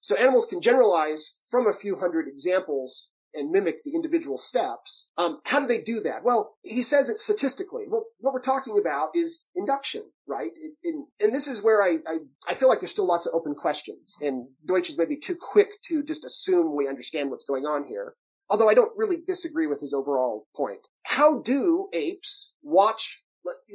[0.00, 5.08] So animals can generalize from a few hundred examples and mimic the individual steps.
[5.16, 6.24] Um, how do they do that?
[6.24, 7.84] Well, he says it statistically.
[7.88, 10.50] Well, what we're talking about is induction, right?
[10.56, 13.34] It, it, and this is where I, I, I, feel like there's still lots of
[13.34, 17.66] open questions, and Deutsch is maybe too quick to just assume we understand what's going
[17.66, 18.14] on here
[18.50, 20.88] although I don't really disagree with his overall point.
[21.06, 23.22] How do apes watch,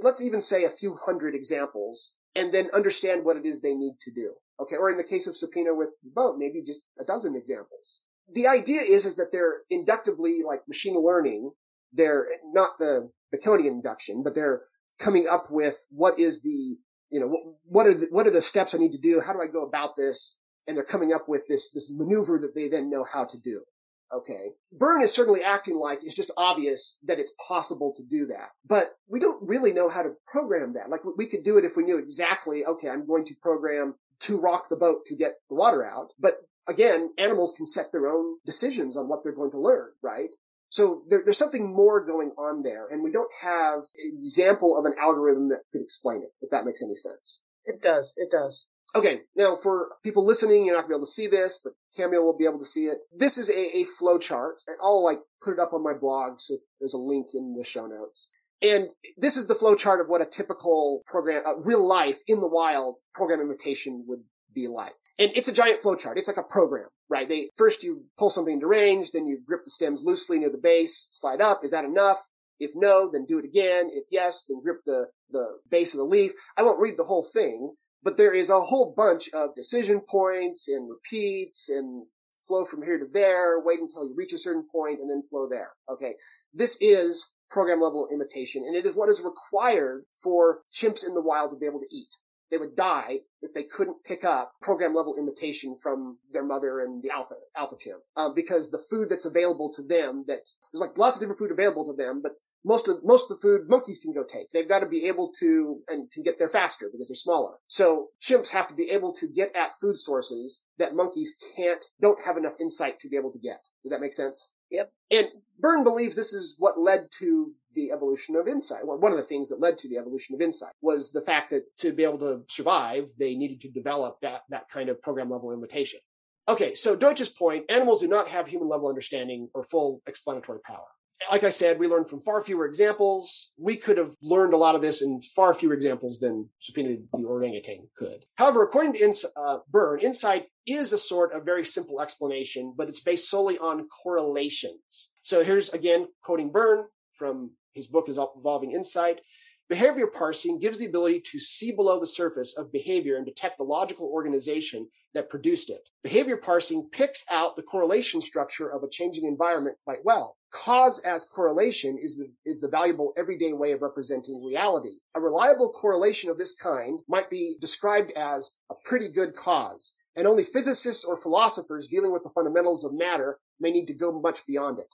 [0.04, 3.96] let's even say a few hundred examples and then understand what it is they need
[4.02, 4.34] to do?
[4.62, 4.76] Okay.
[4.76, 8.02] Or in the case of Supina with the boat, maybe just a dozen examples.
[8.32, 11.52] The idea is, is that they're inductively like machine learning.
[11.94, 14.64] They're not the Baconian induction, but they're
[15.00, 16.78] coming up with what is the,
[17.10, 19.22] you know, what are the, what are the steps I need to do?
[19.26, 20.38] How do I go about this?
[20.68, 23.64] And they're coming up with this, this maneuver that they then know how to do.
[24.14, 24.52] Okay.
[24.72, 28.50] Byrne is certainly acting like it's just obvious that it's possible to do that.
[28.68, 30.90] But we don't really know how to program that.
[30.90, 34.40] Like we could do it if we knew exactly, okay, I'm going to program to
[34.40, 36.14] rock the boat to get the water out.
[36.20, 36.36] But
[36.68, 40.36] again, animals can set their own decisions on what they're going to learn, right?
[40.70, 44.86] So there, there's something more going on there, and we don't have an example of
[44.86, 47.42] an algorithm that could explain it, if that makes any sense.
[47.66, 48.14] It does.
[48.18, 48.68] It does.
[48.96, 52.22] Okay, now for people listening, you're not gonna be able to see this, but Cameo
[52.22, 53.04] will be able to see it.
[53.14, 56.40] This is a, a flow chart, and I'll like put it up on my blog,
[56.40, 58.30] so there's a link in the show notes.
[58.62, 62.40] And this is the flow chart of what a typical program, uh, real life in
[62.40, 64.94] the wild program imitation would be like.
[65.20, 66.18] And it's a giant flow chart.
[66.18, 67.28] It's like a program, right?
[67.28, 70.58] They first you pull something into range, then you grip the stems loosely near the
[70.58, 71.66] base, slide up.
[71.66, 72.20] Is that enough?
[72.60, 73.90] If no, then do it again.
[73.92, 76.32] If yes, then grip the, the base of the leaf.
[76.58, 77.74] I won't read the whole thing,
[78.06, 82.06] but there is a whole bunch of decision points and repeats and
[82.48, 85.50] flow from here to there, wait until you reach a certain point and then flow
[85.50, 85.72] there.
[85.92, 86.14] Okay.
[86.54, 91.22] This is program level imitation and it is what is required for chimps in the
[91.22, 92.16] wild to be able to eat.
[92.52, 97.02] They would die if they couldn't pick up program level imitation from their mother and
[97.02, 100.98] the alpha alpha chimp, um, because the food that's available to them that there's like
[100.98, 104.00] lots of different food available to them, but most of most of the food monkeys
[104.00, 104.50] can go take.
[104.50, 107.56] They've got to be able to and can get there faster because they're smaller.
[107.68, 112.20] So chimps have to be able to get at food sources that monkeys can't don't
[112.26, 113.68] have enough insight to be able to get.
[113.84, 114.52] Does that make sense?
[114.72, 114.92] Yep.
[115.12, 115.28] And
[115.60, 118.82] Byrne believes this is what led to the evolution of insight.
[118.86, 121.50] Or one of the things that led to the evolution of insight was the fact
[121.52, 125.30] that to be able to survive, they needed to develop that, that kind of program
[125.30, 126.00] level imitation.
[126.48, 130.86] Okay, so Deutsch's point, animals do not have human level understanding or full explanatory power
[131.32, 133.52] like I said, we learned from far fewer examples.
[133.58, 137.24] We could have learned a lot of this in far fewer examples than Supina the
[137.24, 138.26] orangutan could.
[138.36, 142.90] However, according to Ins- uh, Byrne, insight is a sort of very simple explanation, but
[142.90, 145.10] it's based solely on correlations.
[145.26, 146.86] So here's again quoting Byrne
[147.16, 149.22] from his book Evolving Insight.
[149.68, 153.64] Behavior parsing gives the ability to see below the surface of behavior and detect the
[153.64, 155.90] logical organization that produced it.
[156.04, 160.38] Behavior parsing picks out the correlation structure of a changing environment quite well.
[160.54, 165.00] Cause as correlation is the, is the valuable everyday way of representing reality.
[165.16, 170.28] A reliable correlation of this kind might be described as a pretty good cause, and
[170.28, 174.46] only physicists or philosophers dealing with the fundamentals of matter may need to go much
[174.46, 174.94] beyond it.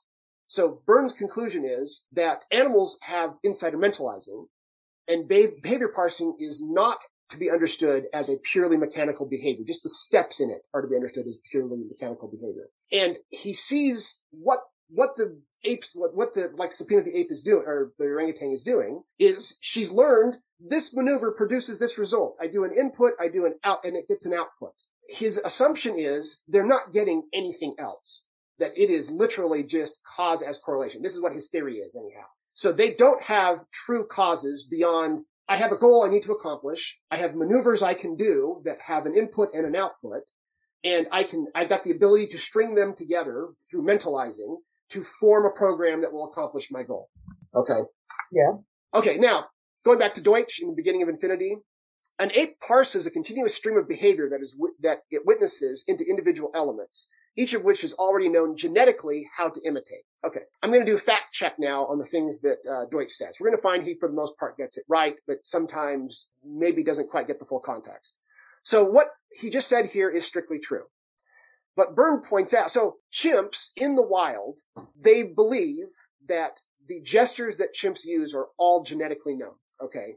[0.52, 4.48] So Byrne's conclusion is that animals have insight mentalizing,
[5.08, 9.64] and behavior parsing is not to be understood as a purely mechanical behavior.
[9.66, 12.68] Just the steps in it are to be understood as purely mechanical behavior.
[12.92, 14.60] And he sees what,
[14.90, 18.52] what the apes, what, what the, like Supina the ape is doing, or the orangutan
[18.52, 22.38] is doing, is she's learned this maneuver produces this result.
[22.42, 24.74] I do an input, I do an out, and it gets an output.
[25.08, 28.26] His assumption is they're not getting anything else.
[28.62, 31.02] That it is literally just cause as correlation.
[31.02, 32.26] This is what his theory is, anyhow.
[32.54, 36.98] So they don't have true causes beyond I have a goal I need to accomplish.
[37.12, 40.24] I have maneuvers I can do that have an input and an output.
[40.82, 44.60] And I can, I've got the ability to string them together through mentalizing
[44.92, 47.10] to form a program that will accomplish my goal.
[47.54, 47.82] Okay.
[48.32, 48.54] Yeah.
[48.94, 49.18] Okay.
[49.18, 49.48] Now
[49.84, 51.58] going back to Deutsch in the beginning of infinity,
[52.18, 56.50] an ape parses a continuous stream of behavior that is, that it witnesses into individual
[56.56, 57.10] elements
[57.42, 60.04] each of which is already known genetically how to imitate.
[60.24, 60.42] Okay.
[60.62, 63.38] I'm going to do a fact check now on the things that uh, Deutsch says.
[63.40, 66.84] We're going to find he, for the most part, gets it right, but sometimes maybe
[66.84, 68.18] doesn't quite get the full context.
[68.64, 70.84] So what he just said here is strictly true.
[71.76, 74.60] But Byrne points out, so chimps in the wild,
[74.96, 75.88] they believe
[76.28, 79.56] that the gestures that chimps use are all genetically known.
[79.82, 80.16] Okay.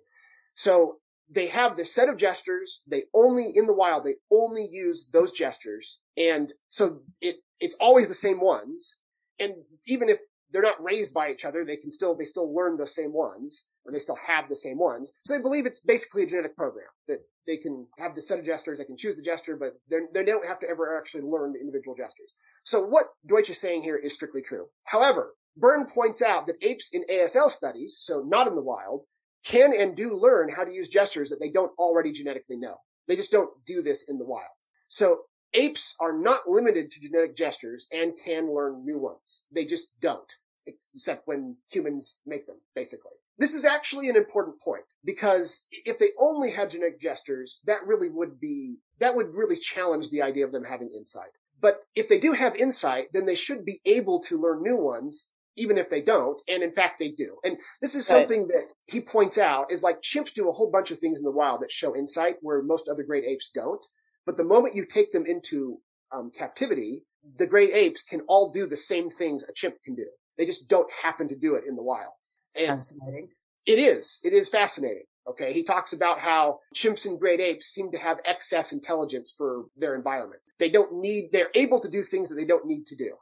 [0.55, 0.97] So
[1.31, 2.83] they have this set of gestures.
[2.87, 6.01] They only in the wild, they only use those gestures.
[6.17, 8.97] And so it, it's always the same ones.
[9.39, 9.55] And
[9.87, 10.19] even if
[10.51, 13.65] they're not raised by each other, they can still, they still learn the same ones
[13.85, 15.13] or they still have the same ones.
[15.25, 18.45] So they believe it's basically a genetic program that they can have the set of
[18.45, 18.79] gestures.
[18.79, 21.97] They can choose the gesture, but they don't have to ever actually learn the individual
[21.97, 22.33] gestures.
[22.63, 24.67] So what Deutsch is saying here is strictly true.
[24.85, 29.05] However, Byrne points out that apes in ASL studies, so not in the wild,
[29.45, 32.77] can and do learn how to use gestures that they don't already genetically know.
[33.07, 34.49] They just don't do this in the wild.
[34.89, 35.23] So
[35.55, 39.45] apes are not limited to genetic gestures and can learn new ones.
[39.51, 40.33] They just don't,
[40.67, 43.13] except when humans make them, basically.
[43.39, 48.09] This is actually an important point because if they only had genetic gestures, that really
[48.09, 51.31] would be, that would really challenge the idea of them having insight.
[51.61, 55.33] But if they do have insight, then they should be able to learn new ones
[55.57, 56.41] even if they don't.
[56.49, 57.39] And in fact, they do.
[57.45, 60.91] And this is something that he points out is like chimps do a whole bunch
[60.91, 63.85] of things in the wild that show insight where most other great apes don't.
[64.27, 65.81] But the moment you take them into
[66.13, 67.05] um, captivity,
[67.37, 70.07] the great apes can all do the same things a chimp can do.
[70.37, 72.13] They just don't happen to do it in the wild.
[72.57, 73.29] And fascinating.
[73.67, 74.21] It is.
[74.25, 75.05] It is fascinating.
[75.29, 75.53] Okay.
[75.53, 79.95] He talks about how chimps and great apes seem to have excess intelligence for their
[79.95, 80.43] environment.
[80.59, 83.15] They don't need, they're able to do things that they don't need to do.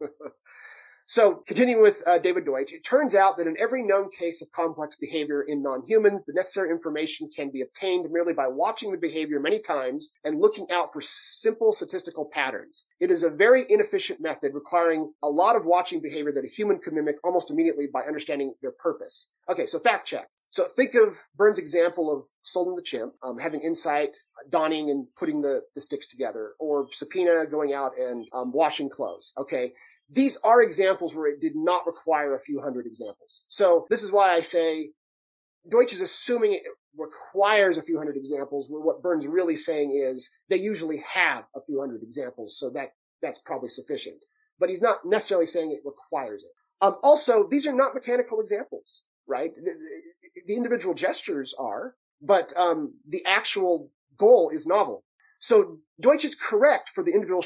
[1.10, 4.52] So continuing with uh, David Deutsch, it turns out that in every known case of
[4.52, 9.40] complex behavior in non-humans, the necessary information can be obtained merely by watching the behavior
[9.40, 12.86] many times and looking out for simple statistical patterns.
[13.00, 16.78] It is a very inefficient method requiring a lot of watching behavior that a human
[16.78, 19.30] could mimic almost immediately by understanding their purpose.
[19.48, 20.28] Okay, so fact check.
[20.48, 24.16] So think of Byrne's example of Sultan the chimp, um, having insight,
[24.48, 29.32] donning and putting the, the sticks together, or Supina going out and um, washing clothes.
[29.36, 29.72] Okay
[30.10, 33.44] these are examples where it did not require a few hundred examples.
[33.48, 34.90] So this is why I say
[35.70, 36.62] Deutsch is assuming it
[36.96, 41.60] requires a few hundred examples, where what Byrne's really saying is they usually have a
[41.60, 42.90] few hundred examples, so that
[43.22, 44.24] that's probably sufficient.
[44.58, 46.50] But he's not necessarily saying it requires it.
[46.80, 49.54] Um, also, these are not mechanical examples, right?
[49.54, 55.04] The, the, the individual gestures are, but um, the actual goal is novel.
[55.38, 57.44] So Deutsch is correct for the individual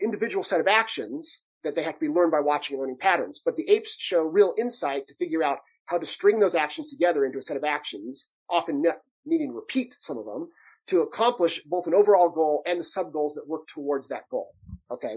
[0.00, 3.40] individual set of actions, that they have to be learned by watching and learning patterns.
[3.44, 7.24] But the apes show real insight to figure out how to string those actions together
[7.24, 8.84] into a set of actions, often
[9.24, 10.48] needing to repeat some of them
[10.86, 14.50] to accomplish both an overall goal and the sub goals that work towards that goal.
[14.90, 15.16] Okay.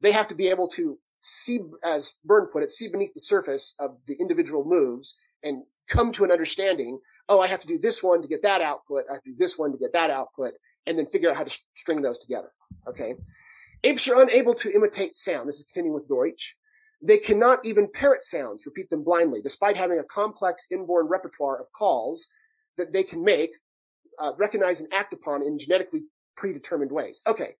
[0.00, 3.74] They have to be able to see, as Byrne put it, see beneath the surface
[3.78, 7.00] of the individual moves and come to an understanding.
[7.28, 9.04] Oh, I have to do this one to get that output.
[9.10, 10.54] I have to do this one to get that output
[10.86, 12.52] and then figure out how to string those together.
[12.88, 13.14] Okay.
[13.84, 15.48] Apes are unable to imitate sound.
[15.48, 16.56] This is continuing with Deutsch.
[17.04, 21.72] They cannot even parrot sounds, repeat them blindly, despite having a complex inborn repertoire of
[21.72, 22.28] calls
[22.76, 23.50] that they can make,
[24.20, 26.02] uh, recognize and act upon in genetically
[26.36, 27.20] predetermined ways.
[27.26, 27.54] Okay.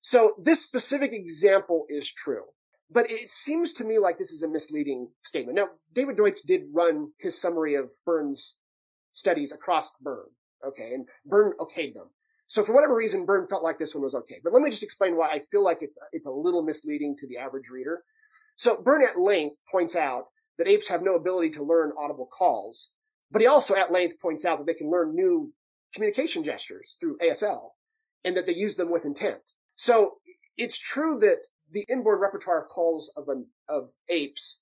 [0.00, 2.44] So this specific example is true,
[2.90, 5.56] but it seems to me like this is a misleading statement.
[5.56, 8.56] Now, David Deutsch did run his summary of Byrne's
[9.12, 10.30] studies across Byrne.
[10.66, 10.94] Okay.
[10.94, 12.10] And Byrne okayed them.
[12.50, 14.40] So for whatever reason, Byrne felt like this one was okay.
[14.42, 17.28] But let me just explain why I feel like it's it's a little misleading to
[17.28, 18.02] the average reader.
[18.56, 20.24] So Byrne at length points out
[20.58, 22.90] that apes have no ability to learn audible calls,
[23.30, 25.52] but he also at length points out that they can learn new
[25.94, 27.70] communication gestures through ASL
[28.24, 29.40] and that they use them with intent.
[29.76, 30.14] So
[30.58, 34.58] it's true that the inborn repertoire of calls of an, of apes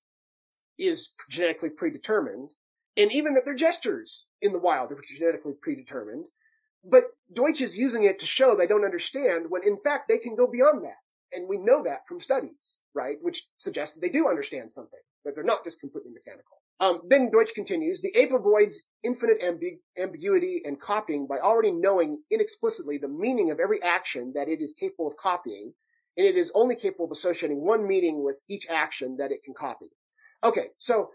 [0.78, 2.50] is genetically predetermined,
[2.98, 6.26] and even that their gestures in the wild are genetically predetermined.
[6.84, 10.36] But Deutsch is using it to show they don't understand when in fact they can
[10.36, 10.98] go beyond that.
[11.32, 13.18] And we know that from studies, right?
[13.20, 16.58] Which suggests that they do understand something, that they're not just completely mechanical.
[16.80, 22.22] Um, then Deutsch continues, the ape avoids infinite ambi- ambiguity and copying by already knowing
[22.30, 25.74] inexplicitly the meaning of every action that it is capable of copying
[26.16, 29.54] and it is only capable of associating one meaning with each action that it can
[29.54, 29.90] copy.
[30.44, 31.10] Okay, so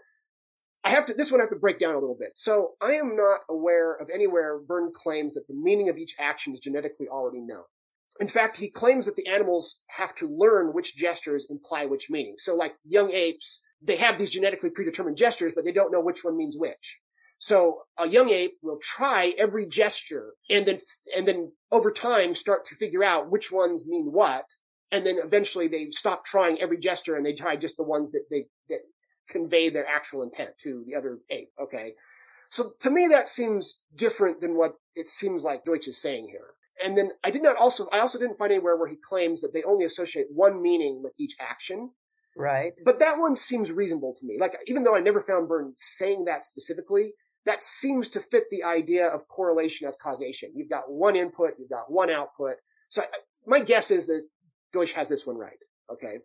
[0.84, 2.36] I have to, this one I have to break down a little bit.
[2.36, 6.52] So I am not aware of anywhere Byrne claims that the meaning of each action
[6.52, 7.64] is genetically already known.
[8.20, 12.34] In fact, he claims that the animals have to learn which gestures imply which meaning.
[12.38, 16.22] So like young apes, they have these genetically predetermined gestures, but they don't know which
[16.22, 17.00] one means which.
[17.38, 20.78] So a young ape will try every gesture and then,
[21.16, 24.44] and then over time start to figure out which ones mean what.
[24.92, 28.26] And then eventually they stop trying every gesture and they try just the ones that
[28.30, 28.80] they, that
[29.28, 31.50] convey their actual intent to the other ape.
[31.60, 31.94] Okay.
[32.50, 36.54] So to me, that seems different than what it seems like Deutsch is saying here.
[36.84, 39.52] And then I did not also, I also didn't find anywhere where he claims that
[39.52, 41.90] they only associate one meaning with each action.
[42.36, 42.72] Right.
[42.84, 44.38] But that one seems reasonable to me.
[44.40, 47.12] Like, even though I never found Byrne saying that specifically,
[47.46, 50.50] that seems to fit the idea of correlation as causation.
[50.54, 52.56] You've got one input, you've got one output.
[52.88, 53.06] So I,
[53.46, 54.26] my guess is that
[54.72, 55.62] Deutsch has this one right.
[55.92, 56.18] Okay.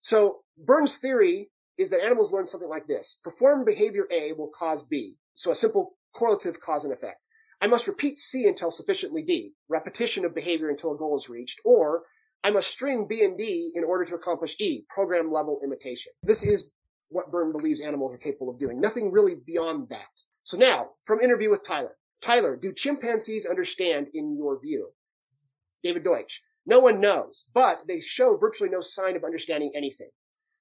[0.00, 3.18] So Byrne's theory is that animals learn something like this.
[3.22, 5.16] Perform behavior A will cause B.
[5.34, 7.20] So a simple correlative cause and effect.
[7.60, 11.60] I must repeat C until sufficiently D, repetition of behavior until a goal is reached,
[11.64, 12.02] or
[12.44, 16.12] I must string B and D in order to accomplish E, program level imitation.
[16.22, 16.72] This is
[17.08, 18.80] what Byrne believes animals are capable of doing.
[18.80, 20.08] Nothing really beyond that.
[20.42, 21.96] So now, from interview with Tyler.
[22.20, 24.90] Tyler, do chimpanzees understand in your view?
[25.82, 26.42] David Deutsch.
[26.66, 30.10] No one knows, but they show virtually no sign of understanding anything.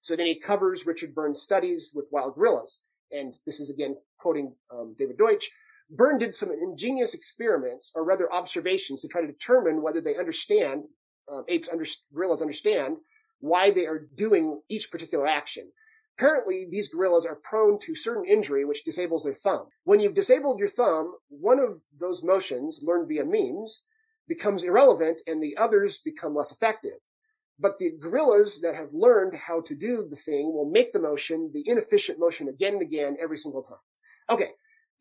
[0.06, 2.80] So then he covers Richard Byrne's studies with wild gorillas.
[3.12, 5.50] And this is again quoting um, David Deutsch.
[5.90, 10.84] Byrne did some ingenious experiments, or rather observations, to try to determine whether they understand,
[11.28, 12.98] uh, apes, under, gorillas understand
[13.40, 15.72] why they are doing each particular action.
[16.20, 19.70] Apparently, these gorillas are prone to certain injury which disables their thumb.
[19.86, 23.82] When you've disabled your thumb, one of those motions, learned via memes,
[24.28, 27.00] becomes irrelevant and the others become less effective.
[27.58, 31.52] But the gorillas that have learned how to do the thing will make the motion,
[31.54, 33.78] the inefficient motion again and again every single time.
[34.30, 34.50] Okay.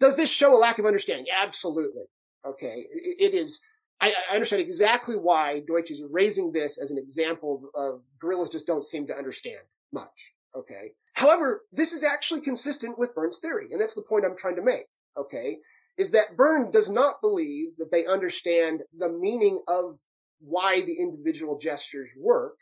[0.01, 1.27] Does this show a lack of understanding?
[1.37, 2.05] Absolutely.
[2.47, 2.87] Okay.
[2.91, 3.61] it, is.
[4.01, 8.51] I, I, understand exactly why Deutsch is raising this as an example of, of gorillas
[8.51, 9.61] just don't seem to understand
[9.93, 10.35] much.
[10.57, 10.93] Okay.
[11.15, 13.69] However, this is actually consistent with Byrne's theory.
[13.71, 14.87] And that's the point I'm trying to make.
[15.17, 15.59] Okay.
[15.97, 19.99] Is that Byrne does not believe that they understand the meaning of
[20.47, 22.57] why the individual gestures work,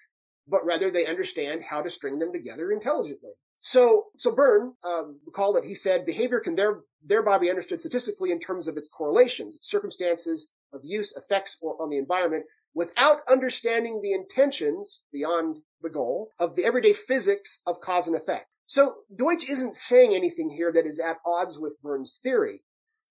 [0.47, 3.33] but rather they understand how to string them together intelligently.
[3.61, 8.30] So, so Byrne, um, recall that he said behavior can there, thereby be understood statistically
[8.30, 14.01] in terms of its correlations, circumstances of use, effects or on the environment, without understanding
[14.01, 18.47] the intentions beyond the goal of the everyday physics of cause and effect.
[18.66, 22.62] So Deutsch isn't saying anything here that is at odds with Byrne's theory.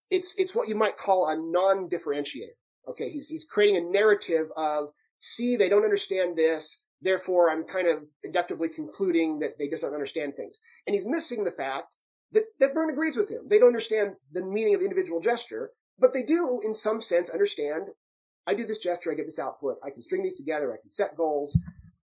[0.09, 2.57] It's, it's what you might call a non-differentiator.
[2.91, 3.09] Okay.
[3.09, 4.89] He's, he's creating a narrative of,
[5.19, 6.83] see, they don't understand this.
[7.01, 10.59] Therefore, I'm kind of inductively concluding that they just don't understand things.
[10.85, 11.95] And he's missing the fact
[12.31, 13.47] that, that Byrne agrees with him.
[13.49, 17.29] They don't understand the meaning of the individual gesture, but they do, in some sense,
[17.29, 17.87] understand
[18.47, 20.89] I do this gesture, I get this output, I can string these together, I can
[20.89, 21.57] set goals.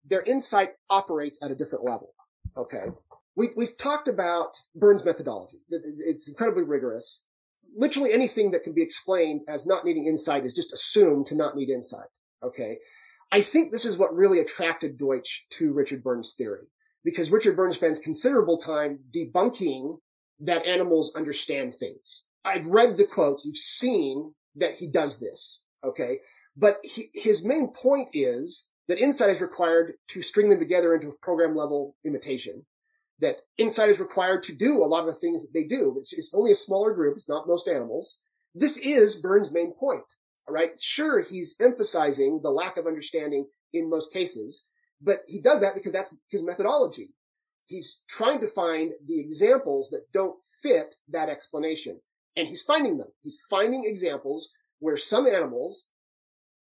[0.05, 2.15] Their insight operates at a different level.
[2.57, 2.87] Okay.
[3.37, 5.59] We, we've talked about Byrne's methodology.
[5.71, 7.25] It's incredibly rigorous
[7.77, 11.57] literally anything that can be explained as not needing insight is just assumed to not
[11.57, 12.09] need insight.
[12.43, 12.79] Okay.
[13.31, 16.69] I think this is what really attracted Deutsch to Richard Byrne's theory
[17.05, 19.99] because Richard Byrne spends considerable time debunking
[20.41, 22.25] that animals understand things.
[22.45, 23.45] I've read the quotes.
[23.45, 25.63] You've seen that he does this.
[25.85, 26.19] Okay.
[26.57, 31.09] But he, his main point is that insight is required to string them together into
[31.09, 32.65] a program level imitation
[33.21, 35.97] that insight is required to do a lot of the things that they do.
[35.99, 37.17] It's, it's only a smaller group.
[37.17, 38.21] It's not most animals.
[38.55, 40.05] This is Byrne's main point.
[40.47, 40.81] All right.
[40.81, 44.69] Sure, he's emphasizing the lack of understanding in most cases,
[45.01, 47.11] but he does that because that's his methodology.
[47.67, 52.01] He's trying to find the examples that don't fit that explanation.
[52.35, 53.09] And he's finding them.
[53.21, 54.49] He's finding examples
[54.79, 55.91] where some animals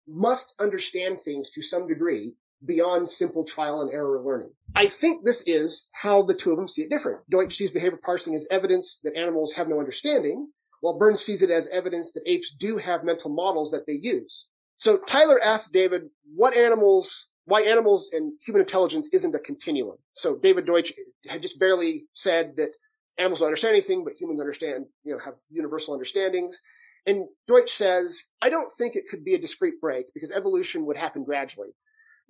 [0.08, 2.34] must understand things to some degree
[2.64, 4.52] beyond simple trial and error learning.
[4.74, 7.20] I think this is how the two of them see it different.
[7.30, 10.50] Deutsch sees behavior parsing as evidence that animals have no understanding,
[10.80, 14.48] while Burns sees it as evidence that apes do have mental models that they use.
[14.76, 16.04] So Tyler asked David
[16.34, 19.96] what animals, why animals and human intelligence isn't a continuum.
[20.14, 20.92] So David Deutsch
[21.28, 22.70] had just barely said that
[23.16, 26.60] animals don't understand anything, but humans understand, you know, have universal understandings.
[27.06, 30.96] And Deutsch says, I don't think it could be a discrete break because evolution would
[30.96, 31.70] happen gradually.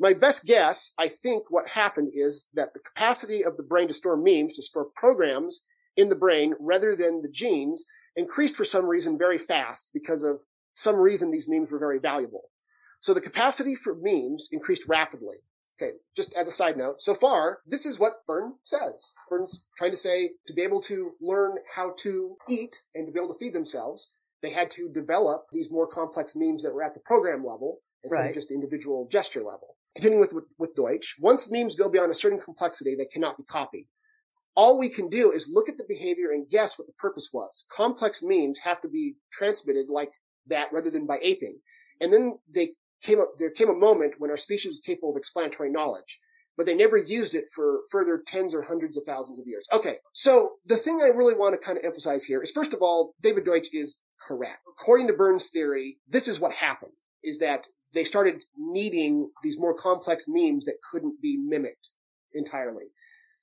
[0.00, 3.94] My best guess, I think what happened is that the capacity of the brain to
[3.94, 5.62] store memes, to store programs
[5.96, 7.84] in the brain rather than the genes
[8.14, 10.44] increased for some reason very fast because of
[10.74, 12.44] some reason these memes were very valuable.
[13.00, 15.38] So the capacity for memes increased rapidly.
[15.80, 19.14] Okay, just as a side note, so far, this is what Byrne says.
[19.28, 23.18] Byrne's trying to say to be able to learn how to eat and to be
[23.20, 26.94] able to feed themselves, they had to develop these more complex memes that were at
[26.94, 28.28] the program level instead Right.
[28.30, 29.76] of just individual gesture level.
[29.98, 33.42] Continuing with, with, with Deutsch, once memes go beyond a certain complexity, they cannot be
[33.42, 33.88] copied.
[34.54, 37.66] All we can do is look at the behavior and guess what the purpose was.
[37.68, 40.12] Complex memes have to be transmitted like
[40.46, 41.58] that rather than by aping.
[42.00, 45.16] And then they came up, there came a moment when our species was capable of
[45.16, 46.20] explanatory knowledge,
[46.56, 49.66] but they never used it for further tens or hundreds of thousands of years.
[49.72, 49.96] Okay.
[50.12, 53.16] So the thing I really want to kind of emphasize here is first of all,
[53.20, 54.60] David Deutsch is correct.
[54.68, 56.92] According to Byrne's theory, this is what happened
[57.24, 61.90] is that they started needing these more complex memes that couldn't be mimicked
[62.32, 62.92] entirely.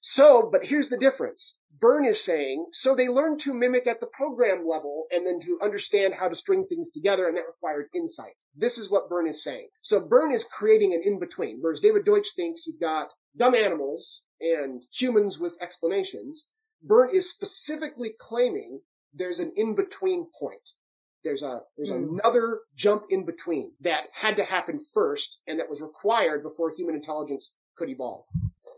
[0.01, 1.57] So, but here's the difference.
[1.79, 5.57] Byrne is saying, so they learned to mimic at the program level and then to
[5.63, 8.33] understand how to string things together, and that required insight.
[8.55, 9.69] This is what Byrne is saying.
[9.81, 14.83] So Byrne is creating an in-between, whereas David Deutsch thinks you've got dumb animals and
[14.93, 16.47] humans with explanations.
[16.81, 18.81] Byrne is specifically claiming
[19.13, 20.69] there's an in-between point.
[21.25, 22.19] There's a there's Hmm.
[22.19, 26.95] another jump in between that had to happen first and that was required before human
[26.95, 28.25] intelligence could evolve.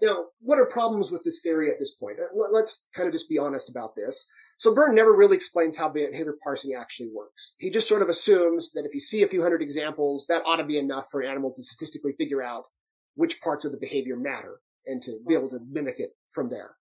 [0.01, 2.19] Now, what are problems with this theory at this point?
[2.19, 4.25] Uh, let- Let's kind of just be honest about this.
[4.57, 7.53] So Byrne never really explains how behavior parsing actually works.
[7.59, 10.55] He just sort of assumes that if you see a few hundred examples, that ought
[10.55, 12.65] to be enough for an animal to statistically figure out
[13.13, 16.77] which parts of the behavior matter and to be able to mimic it from there.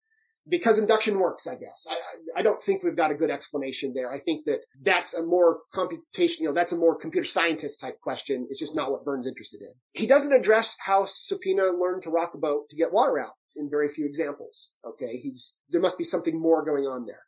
[0.49, 1.87] Because induction works, I guess.
[1.91, 1.97] I,
[2.39, 4.13] I- don't think we've got a good explanation there.
[4.13, 8.01] I think that that's a more computation, you know, that's a more computer scientist type
[8.01, 8.47] question.
[8.49, 9.73] It's just not what Byrne's interested in.
[9.93, 13.69] He doesn't address how Supina learned to rock a boat to get water out in
[13.69, 14.73] very few examples.
[14.87, 15.17] Okay.
[15.17, 17.23] He's, there must be something more going on there.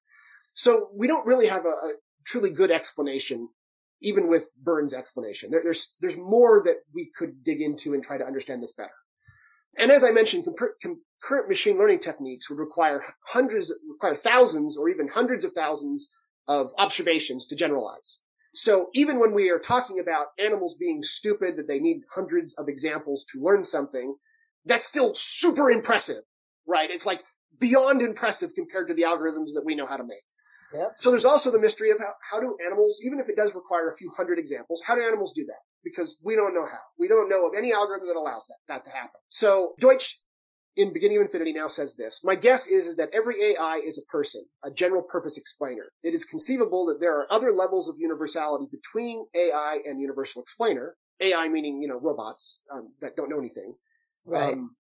[0.55, 1.93] So we don't really have a, a
[2.25, 3.49] truly good explanation,
[4.01, 5.51] even with Byrne's explanation.
[5.51, 8.91] There, there's, there's more that we could dig into and try to understand this better.
[9.77, 10.45] And as I mentioned,
[10.81, 16.11] concurrent machine learning techniques would require hundreds, require thousands or even hundreds of thousands
[16.47, 18.23] of observations to generalize.
[18.55, 22.69] So even when we are talking about animals being stupid, that they need hundreds of
[22.69, 24.17] examples to learn something,
[24.65, 26.23] that's still super impressive,
[26.67, 26.91] right?
[26.91, 27.23] It's like
[27.61, 30.25] beyond impressive compared to the algorithms that we know how to make.
[30.75, 30.93] Yep.
[30.97, 33.89] So there's also the mystery of how, how do animals, even if it does require
[33.89, 35.61] a few hundred examples, how do animals do that?
[35.89, 36.79] Because we don't know how.
[36.99, 39.21] We don't know of any algorithm that allows that, that to happen.
[39.29, 40.21] So Deutsch
[40.77, 42.23] in Beginning of Infinity now says this.
[42.23, 45.87] My guess is, is that every AI is a person, a general purpose explainer.
[46.05, 50.95] It is conceivable that there are other levels of universality between AI and universal explainer.
[51.21, 53.75] AI meaning, you know, robots um, that don't know anything.
[54.25, 54.53] Right.
[54.53, 54.77] Um,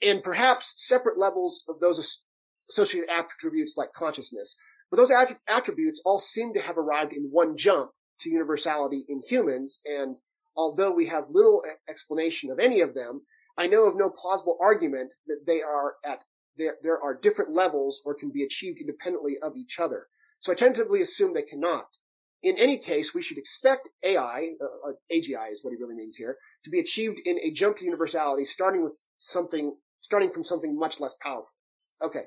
[0.00, 2.22] and perhaps separate levels of those
[2.70, 4.56] associated attributes like consciousness.
[4.90, 7.90] But those att- attributes all seem to have arrived in one jump
[8.20, 9.80] to universality in humans.
[9.84, 10.16] And
[10.56, 13.22] although we have little explanation of any of them,
[13.56, 16.24] I know of no plausible argument that they are at
[16.56, 20.06] there, there are different levels or can be achieved independently of each other.
[20.38, 21.96] So I tentatively assume they cannot.
[22.42, 26.16] In any case, we should expect AI, uh, uh, AGI is what he really means
[26.16, 30.78] here, to be achieved in a jump to universality, starting with something, starting from something
[30.78, 31.54] much less powerful.
[32.02, 32.24] Okay.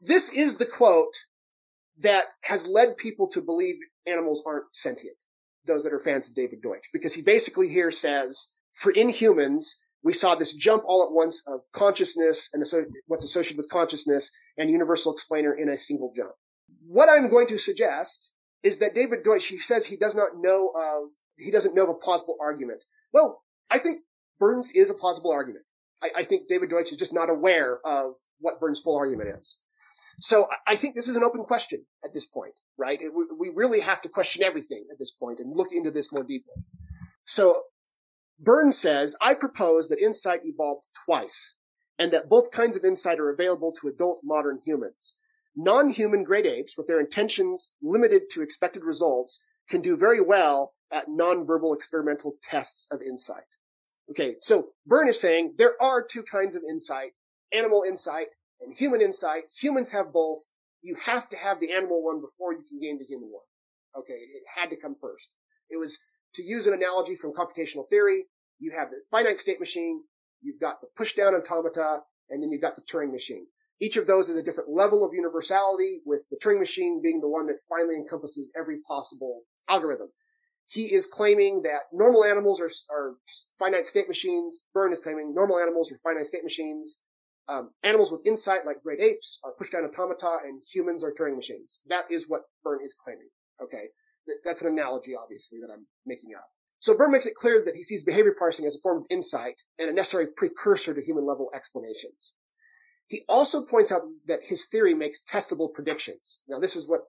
[0.00, 1.14] This is the quote
[1.98, 3.76] that has led people to believe
[4.06, 5.16] animals aren't sentient.
[5.66, 10.12] Those that are fans of David Deutsch, because he basically here says, for inhumans, we
[10.12, 12.64] saw this jump all at once of consciousness and
[13.06, 16.32] what's associated with consciousness and universal explainer in a single jump.
[16.84, 18.32] What I'm going to suggest
[18.64, 21.90] is that David Deutsch, he says he does not know of, he doesn't know of
[21.90, 22.82] a plausible argument.
[23.12, 24.00] Well, I think
[24.40, 25.64] Burns is a plausible argument.
[26.02, 29.60] I, I think David Deutsch is just not aware of what Byrne's full argument is.
[30.22, 33.02] So I- think this is an open question at this point, right?
[33.02, 36.12] It- we- we really have to question everything at this point and look into this
[36.12, 36.54] more deeply.
[37.24, 37.64] So
[38.38, 41.56] Burns says, I propose that insight evolved twice
[41.98, 45.18] and that both kinds of insight are available to adult modern humans.
[45.56, 51.08] Non-human great apes with their intentions limited to expected results can do very well at
[51.08, 53.56] non-verbal experimental tests of insight.
[54.08, 54.36] Okay.
[54.40, 57.12] So Byrne is saying there are two kinds of insight,
[57.52, 58.28] animal insight
[58.64, 59.44] and human insight.
[59.60, 60.38] Humans have both.
[60.82, 63.44] You have to have the animal one before you can gain the human one.
[63.98, 64.14] Okay.
[64.14, 65.30] It had to come first.
[65.70, 65.98] It was
[66.34, 68.24] to use an analogy from computational theory.
[68.58, 70.02] You have the finite state machine.
[70.40, 72.00] You've got the push down automata
[72.30, 73.46] and then you've got the Turing machine.
[73.80, 77.28] Each of those is a different level of universality with the Turing machine being the
[77.28, 80.08] one that finally encompasses every possible algorithm.
[80.70, 83.14] He is claiming that normal animals are, are
[83.58, 84.64] finite state machines.
[84.72, 86.98] Byrne is claiming normal animals are finite state machines.
[87.48, 91.36] Um, animals with insight, like great apes, are push down automata, and humans are Turing
[91.36, 91.80] machines.
[91.86, 93.28] That is what Byrne is claiming.
[93.60, 93.88] Okay,
[94.26, 96.46] Th- that's an analogy, obviously, that I'm making up.
[96.78, 99.62] So Byrne makes it clear that he sees behavior parsing as a form of insight
[99.78, 102.34] and a necessary precursor to human level explanations.
[103.08, 106.40] He also points out that his theory makes testable predictions.
[106.48, 107.02] Now, this is what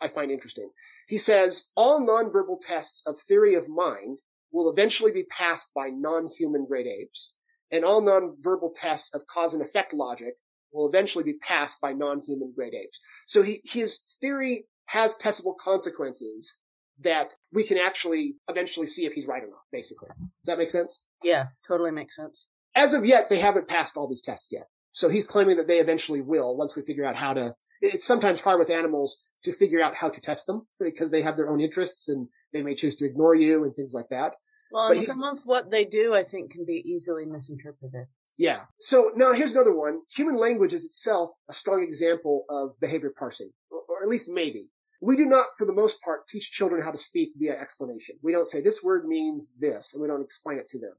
[0.00, 0.70] I find interesting.
[1.08, 4.20] He says all nonverbal tests of theory of mind
[4.52, 7.34] will eventually be passed by non-human great apes,
[7.72, 10.34] and all nonverbal tests of cause and effect logic
[10.72, 13.00] will eventually be passed by non-human great apes.
[13.26, 16.60] So he, his theory has testable consequences
[17.02, 20.08] that we can actually eventually see if he's right or not, basically.
[20.08, 21.04] Does that make sense?
[21.24, 22.46] Yeah, totally makes sense.
[22.74, 24.66] As of yet, they haven't passed all these tests yet.
[24.92, 27.54] So he's claiming that they eventually will once we figure out how to.
[27.80, 31.36] It's sometimes hard with animals to figure out how to test them because they have
[31.36, 34.34] their own interests and they may choose to ignore you and things like that.
[34.72, 38.06] Well, But he- some of what they do, I think, can be easily misinterpreted.
[38.36, 38.66] Yeah.
[38.78, 40.02] So now here's another one.
[40.16, 44.70] Human language is itself a strong example of behavior parsing, or or at least maybe.
[45.02, 48.16] We do not, for the most part, teach children how to speak via explanation.
[48.22, 50.92] We don't say this word means this, and we don't explain it to them.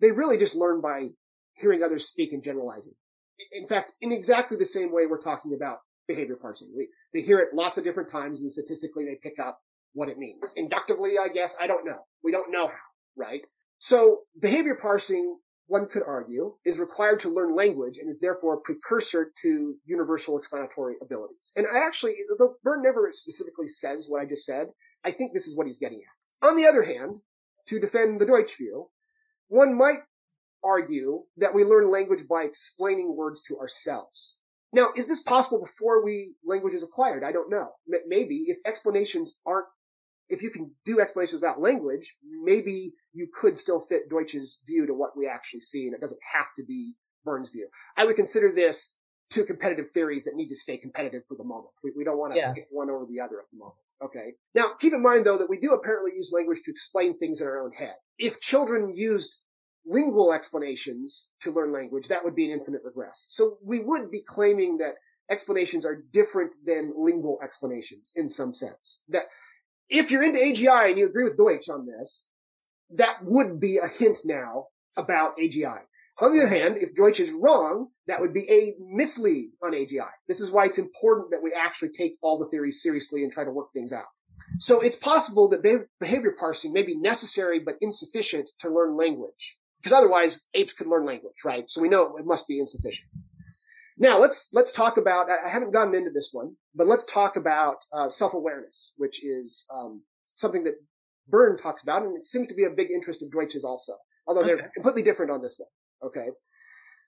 [0.00, 1.10] They really just learn by
[1.54, 2.94] hearing others speak and generalizing.
[3.52, 6.72] In fact, in exactly the same way we're talking about behavior parsing.
[6.76, 9.60] We, they hear it lots of different times and statistically they pick up
[9.92, 10.52] what it means.
[10.56, 12.00] Inductively, I guess, I don't know.
[12.22, 12.74] We don't know how,
[13.16, 13.46] right?
[13.78, 18.60] So behavior parsing, one could argue, is required to learn language and is therefore a
[18.60, 21.52] precursor to universal explanatory abilities.
[21.56, 24.68] And I actually, though Byrne never specifically says what I just said,
[25.04, 26.48] I think this is what he's getting at.
[26.48, 27.20] On the other hand,
[27.68, 28.90] to defend the Deutsch view,
[29.48, 30.00] one might
[30.62, 34.36] argue that we learn language by explaining words to ourselves.
[34.72, 37.24] Now, is this possible before we language is acquired?
[37.24, 37.72] I don't know.
[38.06, 39.66] Maybe if explanations aren't,
[40.28, 44.94] if you can do explanations without language, maybe you could still fit Deutsch's view to
[44.94, 47.68] what we actually see, and it doesn't have to be Byrne's view.
[47.96, 48.96] I would consider this
[49.30, 51.70] two competitive theories that need to stay competitive for the moment.
[51.82, 52.52] We, we don't want to Yeah.
[52.52, 53.78] pick one over the other at the moment.
[54.02, 54.34] Okay.
[54.54, 57.48] Now, keep in mind though that we do apparently use language to explain things in
[57.48, 57.96] our own head.
[58.18, 59.42] If children used
[59.84, 63.26] lingual explanations to learn language, that would be an infinite regress.
[63.30, 64.94] So we would be claiming that
[65.30, 69.00] explanations are different than lingual explanations in some sense.
[69.08, 69.24] That
[69.88, 72.28] if you're into AGI and you agree with Deutsch on this,
[72.90, 74.66] that would be a hint now
[74.96, 75.80] about AGI.
[76.18, 80.08] On the other hand, if Deutsch is wrong, that would be a mislead on AGI.
[80.26, 83.44] This is why it's important that we actually take all the theories seriously and try
[83.44, 84.06] to work things out.
[84.58, 89.58] So it's possible that behavior parsing may be necessary but insufficient to learn language.
[89.82, 91.70] Because otherwise, apes could learn language, right?
[91.70, 93.08] So we know it must be insufficient.
[93.98, 95.30] Now let's let's talk about.
[95.30, 99.66] I haven't gotten into this one, but let's talk about uh, self awareness, which is
[99.74, 100.02] um,
[100.34, 100.74] something that
[101.28, 103.94] Byrne talks about, and it seems to be a big interest of Deutsch's also,
[104.26, 104.54] although Okay.
[104.54, 105.68] they're completely different on this one.
[106.10, 106.28] Okay,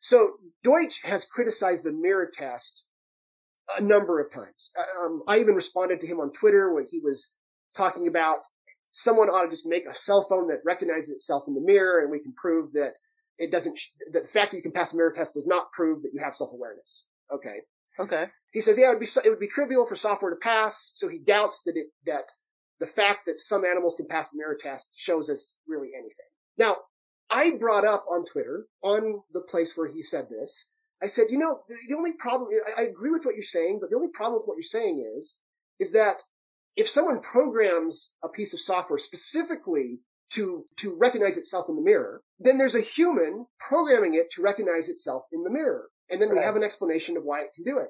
[0.00, 2.86] so Deutsch has criticized the mirror test
[3.76, 4.70] a number of times.
[4.78, 7.34] Uh, Um, I even responded to him on Twitter when he was
[7.76, 8.46] talking about
[8.92, 12.10] someone ought to just make a cell phone that recognizes itself in the mirror, and
[12.10, 12.94] we can prove that
[13.38, 13.78] it doesn't.
[14.12, 16.34] the fact that you can pass a mirror test does not prove that you have
[16.34, 17.06] self awareness.
[17.32, 17.60] Okay.
[17.98, 18.26] Okay.
[18.52, 20.92] He says, yeah, it would be it would be trivial for software to pass.
[20.94, 22.24] So he doubts that it that
[22.80, 26.26] the fact that some animals can pass the mirror test shows us really anything.
[26.56, 26.76] Now,
[27.30, 30.70] I brought up on Twitter on the place where he said this.
[31.02, 33.78] I said, you know, the, the only problem I, I agree with what you're saying,
[33.80, 35.40] but the only problem with what you're saying is
[35.78, 36.22] is that
[36.76, 40.00] if someone programs a piece of software specifically
[40.30, 44.88] to to recognize itself in the mirror, then there's a human programming it to recognize
[44.88, 47.78] itself in the mirror, and then we have an explanation of why it can do
[47.78, 47.88] it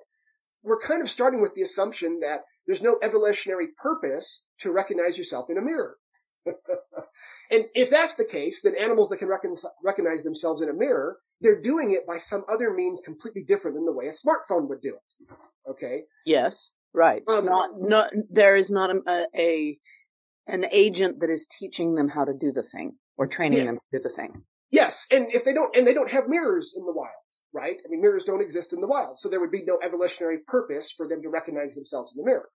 [0.63, 5.49] we're kind of starting with the assumption that there's no evolutionary purpose to recognize yourself
[5.49, 5.97] in a mirror.
[6.47, 11.19] and if that's the case, then animals that can recon- recognize themselves in a mirror,
[11.41, 14.81] they're doing it by some other means completely different than the way a smartphone would
[14.81, 15.37] do it.
[15.71, 16.05] Okay.
[16.25, 16.71] Yes.
[16.95, 17.23] Right.
[17.29, 19.79] Um, not not there is not a, a
[20.49, 23.65] an agent that is teaching them how to do the thing or training Yeah.
[23.67, 24.45] them to do the thing.
[24.71, 25.07] Yes.
[25.11, 27.13] And if they don't, and they don't have mirrors in the wild,
[27.53, 27.81] right?
[27.85, 29.19] I mean, mirrors don't exist in the wild.
[29.19, 32.49] So there would be no evolutionary purpose for them to recognize themselves in the mirror.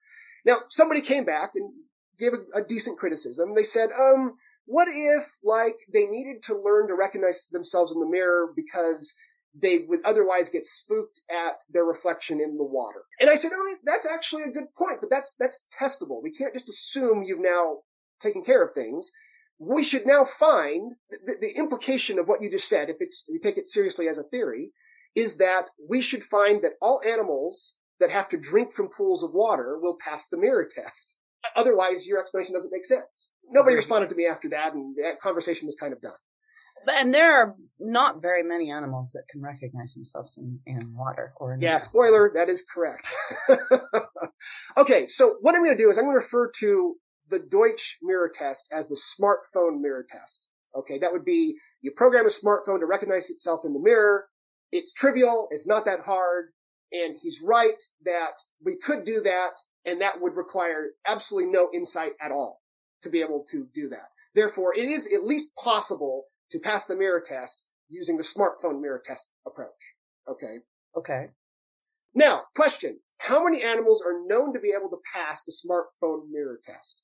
[0.45, 1.71] Now, somebody came back and
[2.17, 3.55] gave a, a decent criticism.
[3.55, 4.33] They said, um,
[4.65, 9.13] what if like they needed to learn to recognize themselves in the mirror because
[9.53, 13.03] they would otherwise get spooked at their reflection in the water?
[13.19, 16.21] And I said, oh, that's actually a good point, but that's, that's testable.
[16.21, 17.79] We can't just assume you've now
[18.21, 19.11] taken care of things.
[19.59, 23.33] We should now find the, the, implication of what you just said, if it's, if
[23.33, 24.71] you take it seriously as a theory,
[25.15, 29.33] is that we should find that all animals that have to drink from pools of
[29.33, 31.17] water will pass the mirror test.
[31.55, 33.33] Otherwise, your explanation doesn't make sense.
[33.49, 36.13] Nobody responded to me after that, and that conversation was kind of done.
[36.87, 41.53] And there are not very many animals that can recognize themselves in, in water or
[41.53, 41.79] in Yeah, air.
[41.79, 43.07] spoiler, that is correct.
[44.77, 46.95] okay, so what I'm going to do is I'm going to refer to
[47.29, 50.49] the Deutsch mirror test as the smartphone mirror test.
[50.75, 54.27] Okay, that would be you program a smartphone to recognize itself in the mirror.
[54.71, 56.47] It's trivial, it's not that hard,
[56.91, 59.51] and he's right that we could do that,
[59.85, 62.61] and that would require absolutely no insight at all
[63.03, 64.07] to be able to do that.
[64.33, 66.23] Therefore, it is at least possible
[66.53, 69.95] to pass the mirror test using the smartphone mirror test approach.
[70.29, 70.59] Okay.
[70.95, 71.27] Okay.
[72.15, 72.99] Now, question.
[73.19, 77.03] How many animals are known to be able to pass the smartphone mirror test?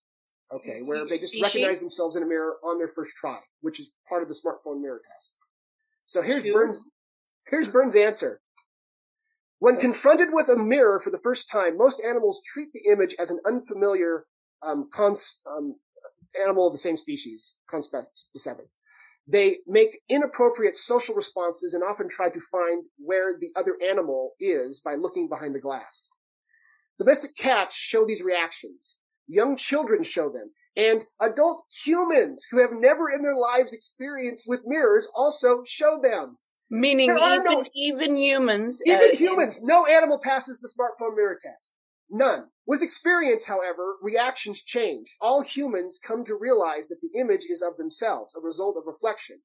[0.51, 3.91] Okay, where they just recognize themselves in a mirror on their first try, which is
[4.07, 5.35] part of the smartphone mirror test.
[6.05, 6.53] So here's Two.
[6.53, 6.83] Burns.
[7.47, 8.41] Here's Byrne's answer.
[9.59, 13.29] When confronted with a mirror for the first time, most animals treat the image as
[13.29, 14.25] an unfamiliar
[14.63, 15.75] um, cons- um,
[16.41, 18.67] animal of the same species, conspecific.
[19.31, 24.79] They make inappropriate social responses and often try to find where the other animal is
[24.79, 26.09] by looking behind the glass.
[26.97, 28.97] Domestic cats show these reactions.
[29.27, 30.51] Young children show them.
[30.75, 36.37] And adult humans who have never in their lives experienced with mirrors also show them.
[36.71, 38.81] Meaning even, no, even humans.
[38.85, 39.59] Even uh, humans.
[39.61, 41.71] No animal passes the smartphone mirror test.
[42.09, 42.47] None.
[42.65, 45.15] With experience, however, reactions change.
[45.21, 49.41] All humans come to realize that the image is of themselves, a result of reflection.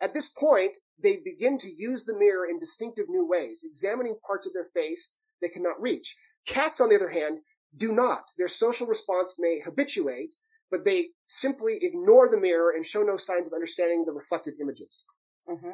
[0.00, 4.46] At this point, they begin to use the mirror in distinctive new ways, examining parts
[4.46, 6.14] of their face they cannot reach.
[6.46, 7.38] Cats, on the other hand,
[7.76, 8.24] do not.
[8.38, 10.34] Their social response may habituate,
[10.70, 15.06] but they simply ignore the mirror and show no signs of understanding the reflected images.
[15.48, 15.72] Mm-hmm.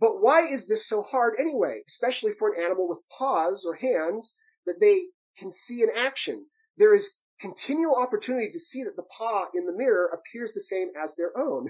[0.00, 4.32] But why is this so hard anyway, especially for an animal with paws or hands
[4.66, 5.00] that they
[5.38, 6.46] can see in action.
[6.76, 10.88] There is continual opportunity to see that the paw in the mirror appears the same
[11.00, 11.66] as their own.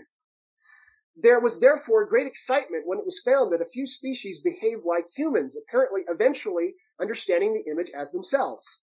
[1.17, 5.07] There was therefore great excitement when it was found that a few species behave like
[5.15, 8.83] humans, apparently eventually understanding the image as themselves.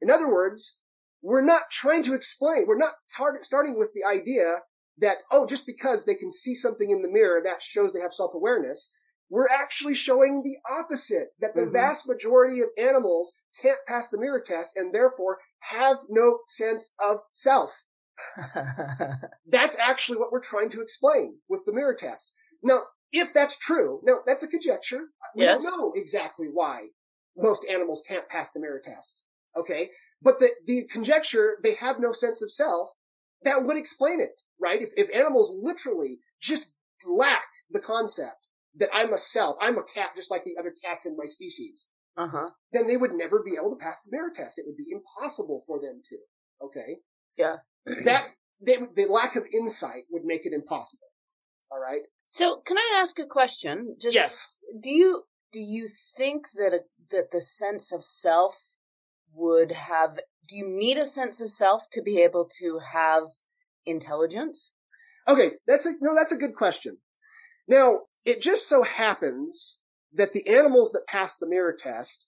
[0.00, 0.78] In other words,
[1.22, 4.60] we're not trying to explain, we're not tar- starting with the idea
[4.98, 8.14] that, oh, just because they can see something in the mirror, that shows they have
[8.14, 8.94] self-awareness
[9.28, 11.72] we're actually showing the opposite that the mm-hmm.
[11.72, 15.38] vast majority of animals can't pass the mirror test and therefore
[15.72, 17.84] have no sense of self.
[19.46, 22.32] that's actually what we're trying to explain with the mirror test.
[22.62, 25.08] Now, if that's true, now that's a conjecture.
[25.34, 25.60] We yes.
[25.60, 26.88] don't know exactly why
[27.36, 29.22] most animals can't pass the mirror test.
[29.56, 29.90] Okay.
[30.22, 32.90] But the, the conjecture, they have no sense of self,
[33.42, 34.80] that would explain it, right?
[34.80, 36.72] If, if animals literally just
[37.06, 38.45] lack the concept
[38.78, 41.88] that I'm a self, I'm a cat just like the other cats in my species,
[42.16, 42.50] uh-huh.
[42.72, 44.58] then they would never be able to pass the mirror test.
[44.58, 46.16] It would be impossible for them to.
[46.64, 46.98] Okay.
[47.36, 47.56] Yeah.
[48.04, 48.28] that
[48.64, 51.08] they, the lack of insight would make it impossible.
[51.70, 52.02] All right.
[52.26, 53.96] So, can I ask a question?
[54.00, 54.52] Just, yes.
[54.82, 58.74] Do you do you think that a, that the sense of self
[59.32, 60.18] would have?
[60.48, 63.24] Do you need a sense of self to be able to have
[63.84, 64.72] intelligence?
[65.28, 66.14] Okay, that's a no.
[66.14, 66.98] That's a good question.
[67.68, 69.78] Now, it just so happens
[70.12, 72.26] that the animals that pass the mirror test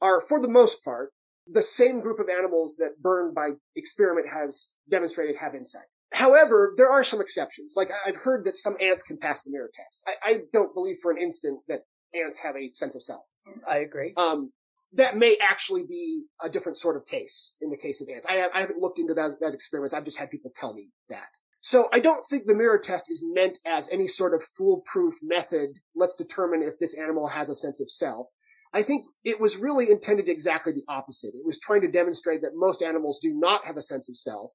[0.00, 1.10] are, for the most part,
[1.46, 5.86] the same group of animals that Byrne by experiment has demonstrated have insight.
[6.12, 7.74] However, there are some exceptions.
[7.76, 10.02] Like I've heard that some ants can pass the mirror test.
[10.06, 11.80] I, I don't believe for an instant that
[12.14, 13.24] ants have a sense of self.
[13.68, 14.12] I agree.
[14.16, 14.52] Um,
[14.92, 18.26] that may actually be a different sort of case in the case of ants.
[18.28, 19.94] I, I haven't looked into those, those experiments.
[19.94, 21.28] I've just had people tell me that.
[21.64, 25.78] So I don't think the mirror test is meant as any sort of foolproof method.
[25.94, 28.26] Let's determine if this animal has a sense of self.
[28.74, 31.34] I think it was really intended exactly the opposite.
[31.34, 34.52] It was trying to demonstrate that most animals do not have a sense of self.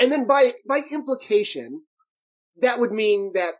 [0.00, 1.82] And then by, by implication,
[2.60, 3.54] that would mean that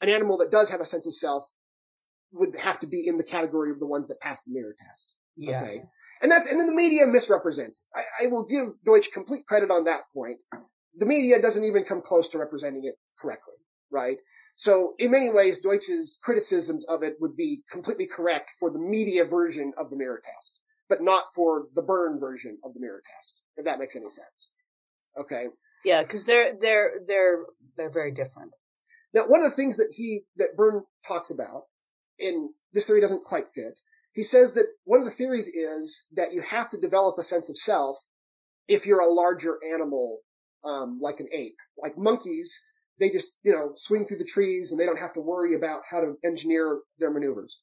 [0.00, 1.44] an animal that does have a sense of self
[2.30, 5.16] would have to be in the category of the ones that pass the mirror test.
[5.36, 5.62] Yeah.
[5.62, 5.82] Okay.
[6.22, 7.88] And that's, and then the media misrepresents.
[7.96, 10.40] I, I will give Deutsch complete credit on that point
[10.96, 13.54] the media doesn't even come close to representing it correctly,
[13.90, 14.18] right?
[14.56, 19.24] So in many ways, Deutsch's criticisms of it would be completely correct for the media
[19.24, 23.42] version of the mirror test, but not for the Byrne version of the mirror test,
[23.56, 24.52] if that makes any sense.
[25.18, 25.46] Okay.
[25.84, 27.44] Yeah, because they're they're they're
[27.76, 28.52] they're very different.
[29.12, 31.64] Now, one of the things that he that Byrne talks about,
[32.18, 33.80] and this theory doesn't quite fit,
[34.12, 37.48] he says that one of the theories is that you have to develop a sense
[37.50, 38.06] of self
[38.66, 40.20] if you're a larger animal
[40.64, 41.56] um, like an ape.
[41.76, 42.60] Like monkeys,
[42.98, 45.82] they just, you know, swing through the trees and they don't have to worry about
[45.90, 47.62] how to engineer their maneuvers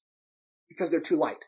[0.70, 1.46] because they're too light.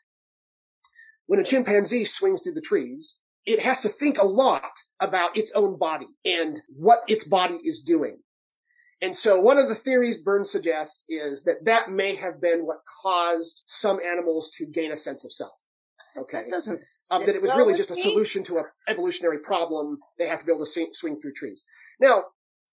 [1.26, 5.52] When a chimpanzee swings through the trees, it has to think a lot about its
[5.54, 8.20] own body and what its body is doing.
[9.02, 12.78] And so one of the theories Burns suggests is that that may have been what
[13.04, 15.52] caused some animals to gain a sense of self.
[16.18, 16.44] Okay.
[16.44, 16.84] That doesn't.
[17.12, 18.04] Um, that it was sit really just a with me.
[18.04, 20.00] solution to an evolutionary problem.
[20.18, 21.66] They have to be able to swing, swing through trees.
[22.00, 22.26] Now,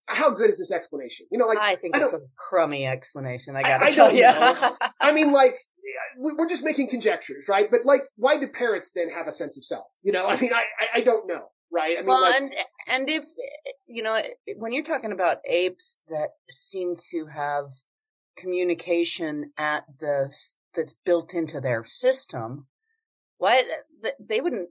[0.06, 1.26] how good is this explanation?
[1.30, 3.56] You know, like I think I it's a crummy explanation.
[3.56, 4.22] I I- gotta I tell don't you.
[4.22, 4.76] know.
[5.00, 5.54] I mean, like,
[6.18, 7.68] we- we're just making conjectures, right?
[7.70, 9.86] But like, why do parrots then have a sense of self?
[10.02, 11.96] You know, I mean, I, I, I don't know, right?
[11.96, 12.52] I mean, well, like, and
[12.88, 13.24] and if
[13.86, 14.20] you know
[14.56, 17.66] when you're talking about apes that seem to have
[18.36, 20.34] communication at the
[20.74, 22.66] that's built into their system,
[23.40, 23.62] why uh,
[24.02, 24.68] th- they wouldn't?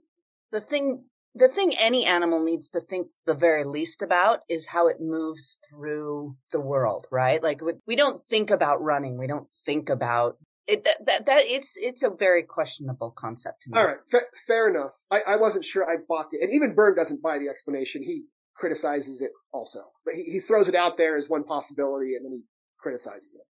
[0.52, 1.04] The thing,
[1.34, 5.58] the thing any animal needs to think the very least about is how it moves
[5.68, 7.40] through the world, right?
[7.42, 10.84] Like we- we don't think about running, we don't think about it.
[10.84, 13.78] That that, that it's it's a very questionable concept to me.
[13.78, 14.94] all right, fa- fair enough.
[15.10, 18.02] I, I wasn't sure I bought it, and even Byrne doesn't buy the explanation.
[18.02, 22.24] He criticizes it also, but he, he throws it out there as one possibility, and
[22.24, 22.42] then he
[22.78, 23.46] criticizes it.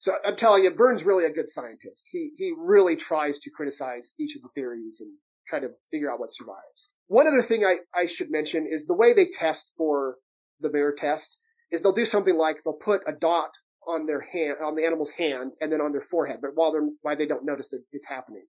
[0.00, 2.08] So I'm telling you, Byrne's really a good scientist.
[2.10, 5.12] He he really tries to criticize each of the theories and
[5.46, 6.94] try to figure out what survives.
[7.06, 10.16] One other thing I, I should mention is the way they test for
[10.58, 11.38] the mirror test
[11.70, 13.50] is they'll do something like they'll put a dot
[13.86, 16.88] on their hand on the animal's hand and then on their forehead, but while they're
[17.02, 18.46] why they don't notice that it's happening.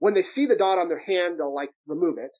[0.00, 2.36] When they see the dot on their hand, they'll like remove it,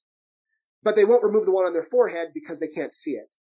[0.83, 3.35] but they won't remove the one on their forehead because they can't see it.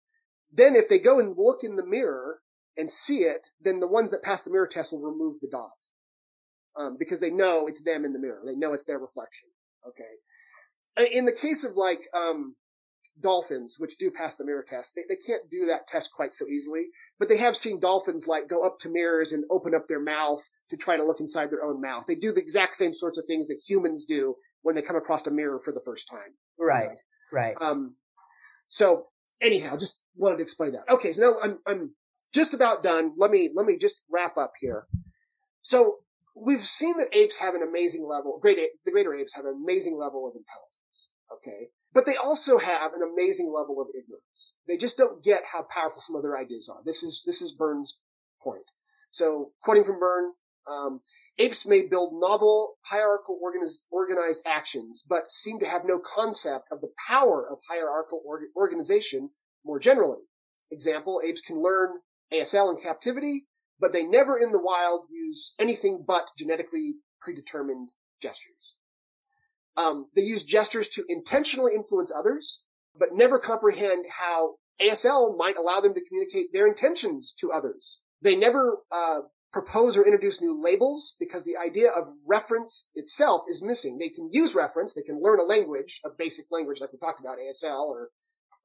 [0.52, 2.40] Then if they go and look in the mirror
[2.76, 5.70] and see it, then the ones that pass the mirror test will remove the dot.
[6.78, 8.42] Um, because they know it's them in the mirror.
[8.44, 9.48] They know it's their reflection.
[9.88, 11.08] Okay.
[11.12, 12.56] In the case of like, um,
[13.20, 16.46] dolphins, which do pass the mirror test, they, they can't do that test quite so
[16.46, 20.02] easily, but they have seen dolphins like go up to mirrors and open up their
[20.02, 22.04] mouth to try to look inside their own mouth.
[22.06, 25.26] They do the exact same sorts of things that humans do when they come across
[25.26, 26.34] a mirror for the first time.
[26.58, 26.90] Right,
[27.32, 27.54] right.
[27.60, 27.96] Um,
[28.68, 29.06] so
[29.40, 30.90] anyhow, just wanted to explain that.
[30.90, 31.94] Okay, so now I'm I'm
[32.36, 33.14] just about done.
[33.16, 34.86] Let me let me just wrap up here.
[35.62, 35.96] So
[36.36, 38.38] we've seen that apes have an amazing level.
[38.40, 41.10] Great, the greater apes have an amazing level of intelligence.
[41.32, 44.54] Okay, but they also have an amazing level of ignorance.
[44.68, 46.82] They just don't get how powerful some of their ideas are.
[46.84, 47.98] This is this is Byrne's
[48.40, 48.70] point.
[49.10, 50.32] So quoting from Byrne.
[50.68, 51.00] Um,
[51.38, 56.80] apes may build novel hierarchical organiz- organized actions, but seem to have no concept of
[56.80, 59.30] the power of hierarchical org- organization
[59.64, 60.22] more generally.
[60.72, 62.00] Example, apes can learn
[62.32, 63.46] ASL in captivity,
[63.78, 68.76] but they never in the wild use anything but genetically predetermined gestures.
[69.76, 72.64] Um, they use gestures to intentionally influence others,
[72.98, 78.00] but never comprehend how ASL might allow them to communicate their intentions to others.
[78.22, 79.20] They never uh,
[79.52, 83.98] propose or introduce new labels because the idea of reference itself is missing.
[83.98, 87.20] They can use reference, they can learn a language, a basic language like we talked
[87.20, 88.10] about, ASL or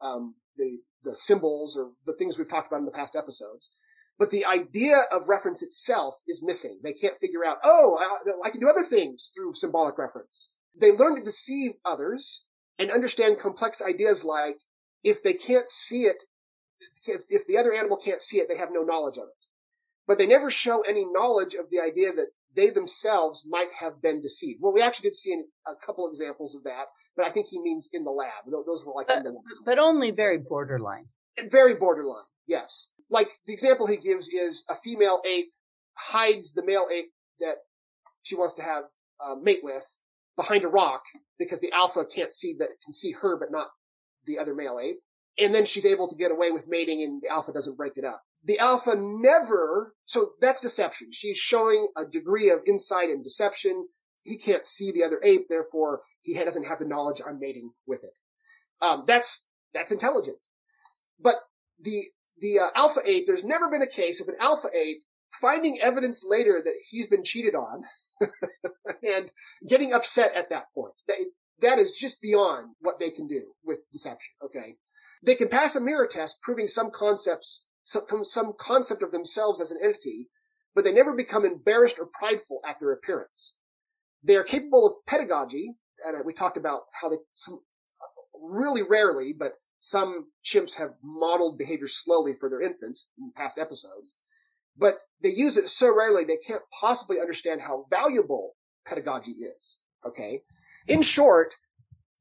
[0.02, 3.70] um, the the symbols or the things we've talked about in the past episodes.
[4.20, 6.80] But the idea of reference itself is missing.
[6.84, 10.52] They can't figure out, oh, I, I can do other things through symbolic reference.
[10.80, 12.46] They learn to deceive others
[12.78, 14.62] and understand complex ideas like
[15.04, 16.26] if they can't see it,
[17.08, 19.42] if, if the other animal can't see it, they have no knowledge of it
[20.12, 24.22] but they never show any knowledge of the idea that they themselves might have been
[24.22, 24.60] deceived.
[24.62, 26.86] Well, we actually did see a couple examples of that,
[27.16, 28.46] but I think he means in the lab.
[28.52, 29.44] Those were like in the lab.
[29.66, 31.08] but only very borderline.
[31.50, 32.92] Very borderline, yes.
[33.10, 35.48] Like the example he gives is a female ape
[35.98, 37.58] hides the male ape that
[38.24, 38.86] she wants to have
[39.24, 39.98] uh, mate with
[40.36, 41.04] behind a rock
[41.38, 43.68] because the alpha can't see that can see her but not
[44.26, 44.98] the other male ape.
[45.40, 48.06] And then she's able to get away with mating and the alpha doesn't break it
[48.06, 48.24] up.
[48.44, 51.10] The alpha never, so that's deception.
[51.12, 53.88] She's showing a degree of insight and deception.
[54.24, 58.04] He can't see the other ape, therefore he doesn't have the knowledge I'm mating with
[58.04, 58.14] it.
[58.84, 60.38] Um, that's, that's intelligent.
[61.20, 61.36] But
[61.80, 62.06] the,
[62.40, 66.26] the uh, alpha ape, there's never been a case of an alpha ape finding evidence
[66.28, 67.84] later that he's been cheated on
[69.04, 69.32] and
[69.68, 70.94] getting upset at that point.
[71.08, 71.18] That,
[71.62, 74.34] that is just beyond what they can do with deception.
[74.44, 74.76] Okay.
[75.24, 79.72] They can pass a mirror test proving some concepts, some, some concept of themselves as
[79.72, 80.30] an entity,
[80.74, 83.58] but they never become embarrassed or prideful at their appearance.
[84.24, 85.76] They are capable of pedagogy,
[86.06, 87.62] and uh, we talked about how they, some,
[88.02, 93.58] uh, really rarely, but some chimps have modeled behavior slowly for their infants in past
[93.58, 94.16] episodes.
[94.78, 98.54] But they use it so rarely they can't possibly understand how valuable
[98.88, 99.80] pedagogy is.
[100.06, 100.42] Okay.
[100.88, 101.56] In short,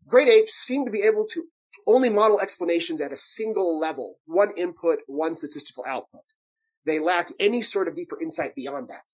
[0.07, 1.45] great apes seem to be able to
[1.87, 6.23] only model explanations at a single level, one input, one statistical output.
[6.87, 9.05] They lack any sort of deeper insight beyond that.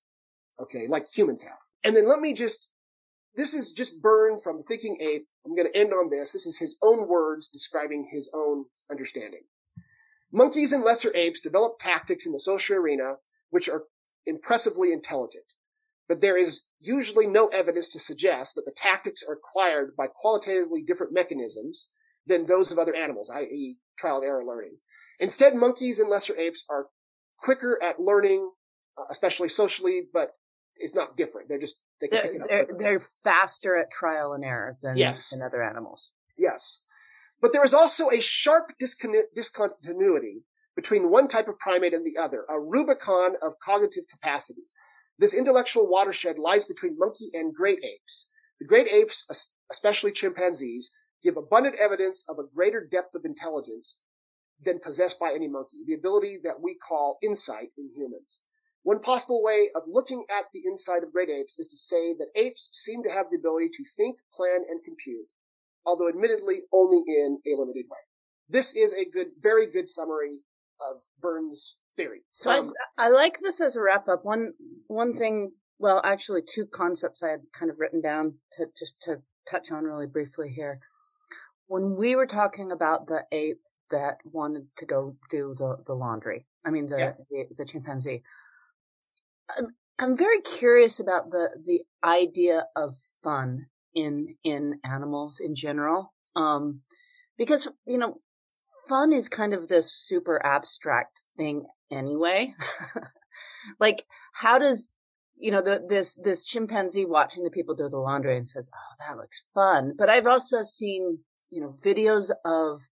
[0.61, 1.59] Okay, like humans have.
[1.85, 2.71] And then let me just,
[3.35, 5.27] this is just Byrne from Thinking Ape.
[5.45, 6.33] I'm going to end on this.
[6.33, 9.43] This is his own words describing his own understanding.
[10.33, 13.17] Monkeys and lesser apes develop tactics in the social arena
[13.51, 13.85] which are
[14.27, 15.55] impressively intelligent.
[16.09, 20.83] But there is usually no evidence to suggest that the tactics are acquired by qualitatively
[20.83, 21.89] different mechanisms
[22.27, 23.77] than those of other animals, i.e.
[23.99, 24.77] trial and error learning.
[25.21, 26.87] Instead, monkeys and lesser apes are
[27.43, 28.51] quicker at learning,
[28.99, 30.33] uh, especially socially, but
[30.77, 31.49] it's not different.
[31.49, 32.79] They're just, they can They're, pick it up.
[32.79, 35.31] they're, faster at trial and error than, Yes.
[35.31, 36.13] than other animals.
[36.37, 36.83] Yes.
[37.41, 42.21] But there is also a sharp discon- discontinuity between one type of primate and the
[42.21, 44.65] other, a Rubicon of cognitive capacity.
[45.19, 48.29] This intellectual watershed lies between monkey and great apes.
[48.61, 49.25] The great apes,
[49.71, 50.91] especially chimpanzees,
[51.23, 54.01] give abundant evidence of a greater depth of intelligence
[54.63, 58.43] than possessed by any monkey, the ability that we call insight in humans.
[58.83, 62.29] One possible way of looking at the insight of great apes is to say that
[62.37, 65.27] apes seem to have the ability to think, plan, and compute,
[65.85, 67.99] although admittedly only in a limited way.
[68.49, 70.41] This is a good, very good summary
[70.81, 72.21] of Byrne's theory.
[72.31, 74.25] So Um, I, I like this as a wrap up.
[74.25, 74.53] One
[74.87, 79.23] one thing, well, actually, two concepts I had kind of written down to just to
[79.51, 80.79] touch on really briefly here.
[81.67, 83.61] When we were talking about the ape
[83.91, 87.13] that wanted to go do the, the laundry, I mean the, Yeah.
[87.31, 88.23] the the chimpanzee.
[89.57, 96.13] I'm I'm very curious about the the idea of fun in in animals in general,
[96.35, 96.83] um,
[97.39, 98.21] because you know
[98.89, 102.55] fun is kind of this super abstract thing anyway.
[103.81, 104.89] like, how does
[105.37, 108.95] you know the, this this chimpanzee watching the people do the laundry and says, "Oh,
[109.07, 112.89] that looks fun," but I've also seen you know videos of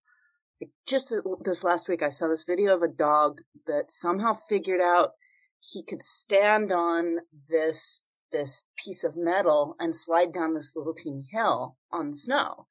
[0.87, 2.01] just this last week.
[2.01, 5.11] I saw this video of a dog that somehow figured out
[5.59, 8.01] he could stand on this
[8.31, 12.65] this piece of metal and slide down this little teeny hill on the snow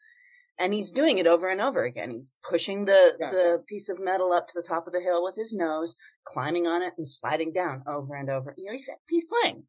[0.58, 2.10] and he's doing it over and over again.
[2.10, 3.30] He's pushing the Yeah.
[3.30, 6.66] the piece of metal up to the top of the hill with his nose, climbing
[6.66, 8.54] on it and sliding down over and over.
[8.56, 9.66] You know, he's he's playing.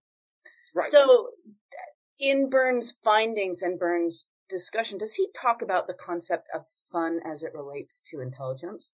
[0.73, 0.91] right.
[0.91, 6.65] So, uh, in Byrne's findings and Byrne's discussion, does he talk about the concept of
[6.67, 8.91] fun as it relates to intelligence?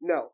[0.00, 0.30] no.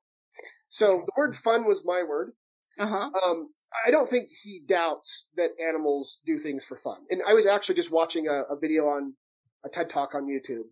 [0.68, 2.32] So the word fun was my word.
[2.78, 3.10] Uh huh.
[3.24, 3.50] Um,
[3.86, 7.02] I don't think he doubts that animals do things for fun.
[7.08, 9.14] And I was actually just watching a, a video on
[9.64, 10.64] a TED talk on YouTube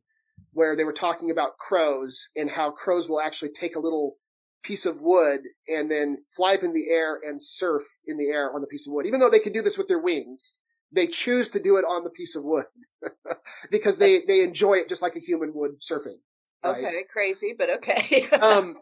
[0.52, 4.16] where they were talking about crows and how crows will actually take a little
[4.64, 8.52] piece of wood and then fly up in the air and surf in the air
[8.52, 9.06] on the piece of wood.
[9.06, 10.58] Even though they can do this with their wings,
[10.92, 12.64] they choose to do it on the piece of wood
[13.70, 16.18] because they, they enjoy it just like a human would surfing.
[16.64, 16.84] right?
[16.84, 18.26] Okay, crazy, but okay.
[18.40, 18.76] um,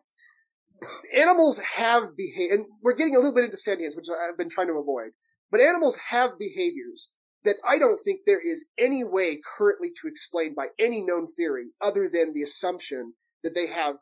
[1.15, 4.69] animals have behavior, and we're getting a little bit into sentience, which I've been trying
[4.69, 5.11] to avoid.
[5.51, 7.11] But animals have behaviors
[7.45, 11.69] that I don't think there is any way currently to explain by any known theory
[11.81, 13.97] other than the assumption that they have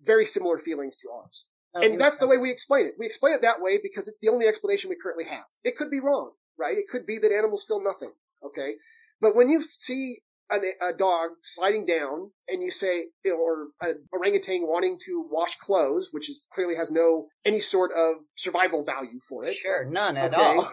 [0.00, 1.46] very similar feelings to ours.
[1.74, 2.94] and that's the way we explain it.
[2.98, 5.44] We explain it that way because it's the only explanation we currently have.
[5.64, 6.32] It could be wrong,
[6.62, 6.78] right?
[6.78, 8.12] It could be that animals feel nothing,
[8.46, 8.74] okay?
[9.20, 10.18] But when you see
[10.50, 16.10] an, a dog sliding down and you say, or an orangutan wanting to wash clothes,
[16.12, 20.32] which is clearly has no, any sort of survival value for it, Sure, none at
[20.34, 20.40] Okay.
[20.40, 20.68] all.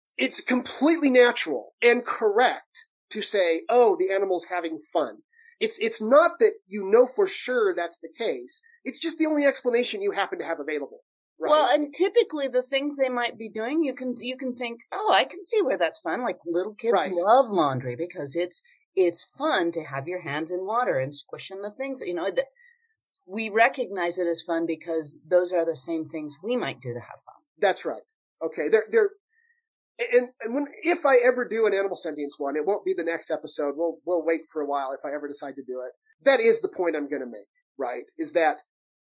[0.18, 5.18] it's completely natural and correct to say, oh, the animal's having fun.
[5.60, 8.60] It's, it's not that you know for sure that's the case.
[8.84, 11.00] It's just the only explanation you happen to have available.
[11.40, 11.50] Right?
[11.50, 15.12] Well, and typically the things they might be doing, you can you can think, oh,
[15.14, 16.22] I can see where that's fun.
[16.22, 17.12] Like little kids Right.
[17.12, 18.60] love laundry because it's
[18.96, 22.02] it's fun to have your hands in water and squishing the things.
[22.04, 22.46] You know, that
[23.26, 27.00] we recognize it as fun because those are the same things we might do to
[27.00, 27.42] have fun.
[27.60, 28.02] That's right.
[28.42, 28.68] Okay.
[28.68, 29.10] They're, they're,
[30.12, 33.04] and, and when, if I ever do an animal sentience one, it won't be the
[33.04, 33.74] next episode.
[33.76, 35.92] We'll, we'll wait for a while if I ever decide to do it.
[36.24, 38.04] That is the point I'm going to make, right?
[38.16, 38.62] Is that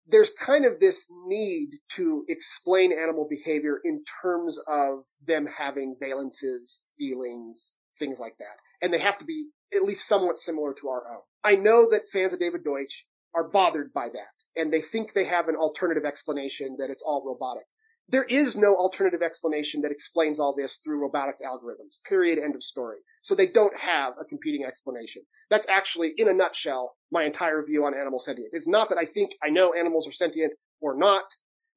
[0.08, 6.80] there's kind of this need to explain animal behavior in terms of them having valences,
[6.98, 8.58] feelings, things like that.
[8.82, 11.22] And they have to be at least somewhat similar to our own.
[11.44, 15.26] I know that fans of David Deutsch are bothered by that and they think they
[15.26, 17.66] have an alternative explanation that it's all robotic.
[18.12, 21.98] There is no alternative explanation that explains all this through robotic algorithms.
[22.08, 22.38] Period.
[22.38, 22.98] End of story.
[23.22, 25.24] So they don't have a competing explanation.
[25.50, 28.54] That's actually, in a nutshell, my entire view on animal sentience.
[28.54, 31.24] It's not that I think I know animals are sentient or not.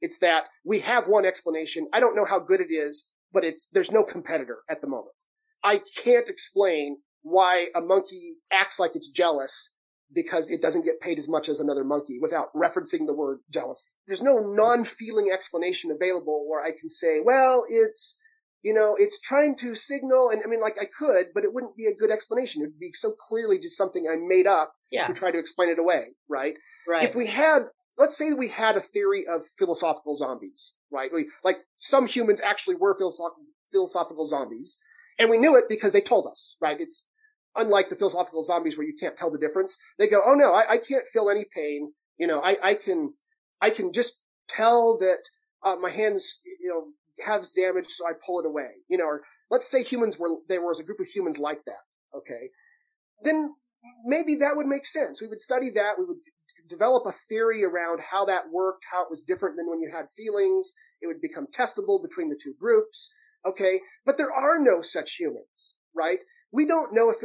[0.01, 1.87] It's that we have one explanation.
[1.93, 5.14] I don't know how good it is, but it's, there's no competitor at the moment.
[5.62, 9.70] I can't explain why a monkey acts like it's jealous
[10.15, 13.91] because it doesn't get paid as much as another monkey without referencing the word jealousy.
[14.07, 18.21] There's no non-feeling explanation available where I can say, well, it's,
[18.62, 20.31] you know, it's trying to signal.
[20.31, 22.62] And I mean, like I could, but it wouldn't be a good explanation.
[22.62, 25.69] It would be so clearly just something I made up Yeah, to try to explain
[25.71, 26.55] it away, right?
[26.89, 27.03] right.
[27.03, 27.65] If we had,
[27.99, 31.11] let's say we had a theory of philosophical zombies, right?
[31.12, 33.35] We, like some humans actually were philosoph-
[33.73, 34.79] philosophical zombies.
[35.19, 36.81] And we knew it because they told us, right?
[36.81, 37.07] It's
[37.57, 39.76] unlike the philosophical zombies where you can't tell the difference.
[39.98, 41.92] They go, Oh no, I, I can't feel any pain.
[42.18, 43.14] You know, I, I can,
[43.61, 45.28] I can just tell that
[45.64, 46.86] uh, my hands, you know,
[47.24, 48.70] has damage, so I pull it away.
[48.88, 51.82] You know, or let's say humans were, there was a group of humans like that.
[52.14, 52.50] Okay.
[53.22, 53.55] Then
[54.05, 55.20] maybe that would make sense.
[55.20, 55.98] We would study that.
[55.98, 56.18] We would
[56.68, 60.07] develop a theory around how that worked, how it was different than when you had
[60.16, 60.72] feelings.
[61.00, 63.11] It would become testable between the two groups.
[63.46, 63.80] Okay.
[64.05, 66.18] But there are no such humans, right?
[66.53, 67.16] We don't know if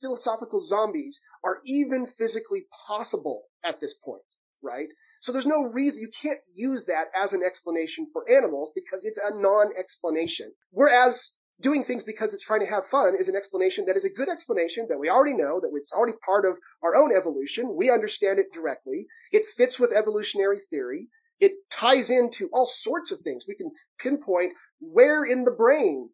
[0.00, 4.22] philosophical zombies are even physically possible at this point,
[4.62, 4.88] right?
[5.20, 9.18] So there's no reason you can't use that as an explanation for animals because it's
[9.18, 10.52] a non-explanation.
[10.70, 14.12] Whereas doing things because it's trying to have fun is an explanation that is a
[14.12, 17.74] good explanation that we already know, that it's already part of our own evolution.
[17.76, 19.06] We understand it directly.
[19.32, 21.08] It fits with evolutionary theory.
[21.40, 23.46] It ties into all sorts of things.
[23.48, 26.10] We can pinpoint where in the brain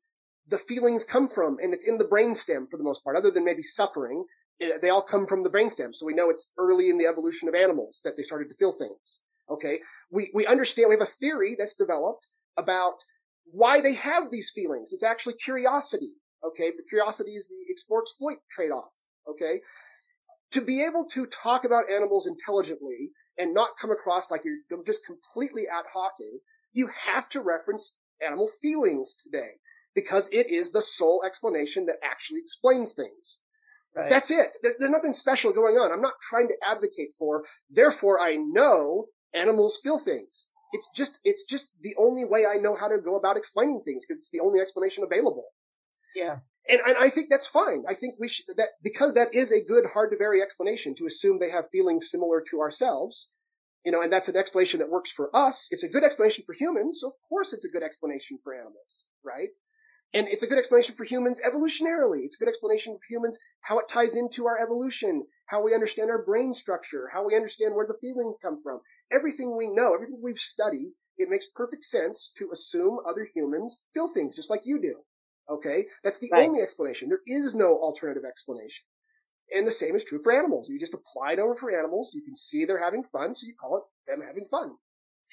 [0.52, 3.44] the feelings come from, and it's in the brainstem for the most part, other than
[3.44, 4.26] maybe suffering.
[4.60, 5.94] Eh, they all come from the brainstem.
[5.94, 8.70] So we know it's early in the evolution of animals that they started to feel
[8.70, 9.22] things.
[9.50, 9.80] Okay.
[10.10, 13.00] We, we understand, we have a theory that's developed about
[13.46, 14.92] why they have these feelings.
[14.92, 16.12] It's actually curiosity.
[16.46, 16.70] Okay.
[16.76, 18.92] But curiosity is the explore exploit trade off.
[19.28, 19.60] Okay.
[20.52, 25.06] To be able to talk about animals intelligently and not come across like you're just
[25.06, 26.40] completely ad hocing,
[26.74, 29.52] you have to reference animal feelings today
[29.94, 33.40] because it is the sole explanation that actually explains things.
[33.94, 34.08] Right.
[34.08, 34.56] That's it.
[34.62, 35.92] There, there's nothing special going on.
[35.92, 41.44] I'm not trying to advocate for, therefore I know animals feel things it's just it's
[41.44, 44.40] just the only way I know how to go about explaining things because it's the
[44.40, 45.44] only explanation available.
[46.16, 46.38] Yeah.
[46.68, 47.84] And, and I think that's fine.
[47.88, 51.06] I think we should that because that is a good hard to vary explanation to
[51.06, 53.30] assume they have feelings similar to ourselves.
[53.84, 55.66] You know, and that's an explanation that works for us.
[55.72, 57.00] It's a good explanation for humans.
[57.00, 59.48] So of course it's a good explanation for animals, right?
[60.14, 62.24] And it's a good explanation for humans evolutionarily.
[62.24, 66.10] It's a good explanation for humans how it ties into our evolution, how we understand
[66.10, 68.80] our brain structure, how we understand where the feelings come from.
[69.10, 74.08] Everything we know, everything we've studied, it makes perfect sense to assume other humans feel
[74.08, 74.96] things just like you do.
[75.48, 75.86] Okay?
[76.04, 76.46] That's the right.
[76.46, 77.08] only explanation.
[77.08, 78.84] There is no alternative explanation.
[79.54, 80.68] And the same is true for animals.
[80.68, 82.12] You just apply it over for animals.
[82.14, 84.76] You can see they're having fun, so you call it them having fun.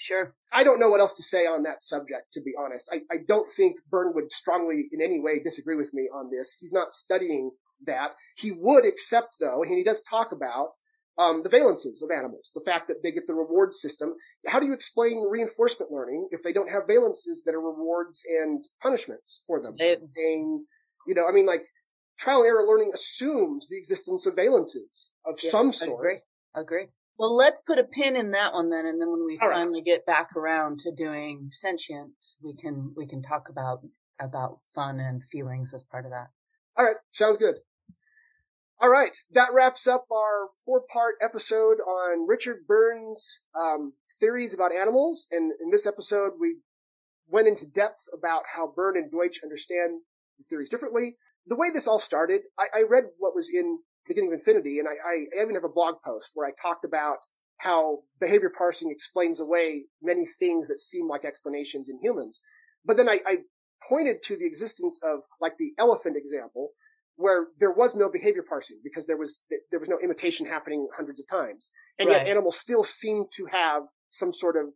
[0.02, 0.34] Sure.
[0.54, 2.90] I don't know what else to say on that subject, to be honest.
[2.90, 6.56] I, I don't think Byrne would strongly in any way disagree with me on this.
[6.58, 7.52] He's not studying
[7.86, 8.16] that.
[8.38, 10.70] He would accept, though, and he does talk about
[11.18, 14.14] um, the valences of animals, the fact that they get the reward system.
[14.48, 18.64] How do you explain reinforcement learning if they don't have valences that are rewards and
[18.82, 19.76] punishments for them?
[19.78, 20.66] They, and,
[21.08, 21.66] you know, I mean, like
[22.18, 26.00] trial and error learning assumes the existence of valences of yeah, some sort.
[26.00, 26.20] Agree.
[26.56, 26.88] Agree.
[27.20, 29.82] Well, let's put a pin in that one then, and then when we All finally
[29.82, 29.86] right.
[29.86, 33.82] get back around to doing sentient, we can we can talk about
[34.20, 36.30] about fun and feelings as part of that.
[36.78, 37.56] All right, sounds good.
[38.82, 45.28] All right, that wraps up our four-part episode on Richard Byrne's um, theories about animals.
[45.30, 46.60] And in this episode, we
[47.28, 50.04] went into depth about how Byrne and Deutsch understand
[50.38, 51.18] these theories differently.
[51.46, 53.80] The way this all started, I, I read what was in
[54.10, 54.80] beginning of infinity.
[54.80, 57.20] And I, I even have a blog post where I talked about
[57.60, 62.42] how behavior parsing explains away many things that seem like explanations in humans.
[62.86, 63.38] But then I, I
[63.88, 66.72] pointed to the existence of like the elephant example
[67.16, 69.42] where there was no behavior parsing because there was
[69.72, 72.18] there was no imitation happening hundreds of times and right.
[72.18, 74.68] yet animals still seem to have some sort of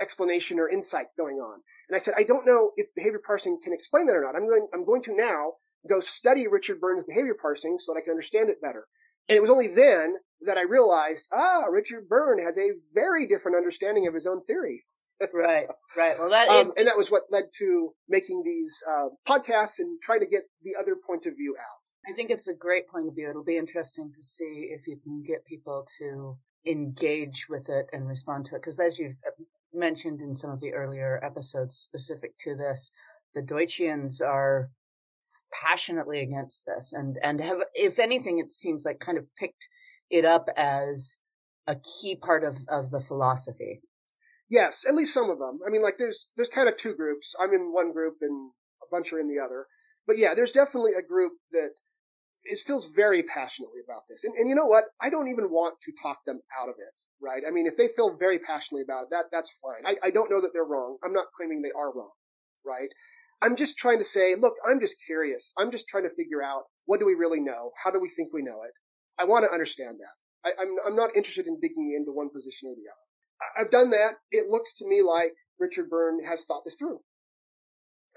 [0.00, 3.72] explanation or insight going on and i said i don't know if behavior parsing can
[3.72, 5.52] explain that or not i'm going i'm going to now
[5.88, 8.86] go study Richard Byrne's behavior parsing so that I can understand it better.
[9.28, 13.56] And it was only then that I realized, ah, Richard Byrne has a very different
[13.56, 14.82] understanding of his own theory.
[15.32, 16.14] right, right.
[16.18, 20.20] Well, that um, and that was what led to making these uh, podcasts and trying
[20.20, 22.10] to get the other point of view out.
[22.10, 23.30] I think it's a great point of view.
[23.30, 26.36] It'll be interesting to see if you can get people to
[26.66, 28.58] engage with it and respond to it.
[28.58, 29.42] Because as you've uh,
[29.72, 32.90] mentioned in some of the earlier episodes specific to this,
[33.34, 34.70] the Deutschians are
[35.52, 39.68] passionately against this and, and have, if anything, it seems like kind of picked
[40.10, 41.16] it up as
[41.66, 43.80] a key part of, of the philosophy.
[44.48, 45.58] Yes, at least some of them.
[45.66, 47.34] I mean, like there's, there's kind of two groups.
[47.40, 48.52] I'm in one group and
[48.82, 49.66] a bunch are in the other.
[50.06, 51.72] But yeah, there's definitely a group that
[52.44, 54.22] it feels very passionately about this.
[54.22, 54.84] And, and you know what?
[55.00, 57.42] I don't even want to talk them out of it, right?
[57.46, 59.84] I mean, if they feel very passionately about it, that, that's fine.
[59.84, 60.98] I, I don't know that they're wrong.
[61.04, 62.12] I'm not claiming they are wrong,
[62.64, 62.88] right?
[63.42, 65.52] I'm just trying to say, look, I'm just curious.
[65.58, 67.72] I'm just trying to figure out what do we really know?
[67.84, 68.72] How do we think we know it?
[69.18, 70.48] I want to understand that.
[70.58, 73.06] I, am I'm, I'm not interested in digging into one position or the other.
[73.58, 74.14] I've done that.
[74.30, 77.00] It looks to me like Richard Byrne has thought this through.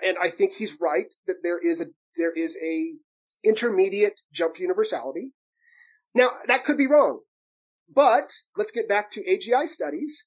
[0.06, 1.88] And I think he's right that there is a
[2.18, 2.94] there is a
[3.44, 5.34] intermediate jump to universality.
[6.16, 7.22] Now, that could be wrong,
[7.94, 10.26] but let's get back to AGI studies.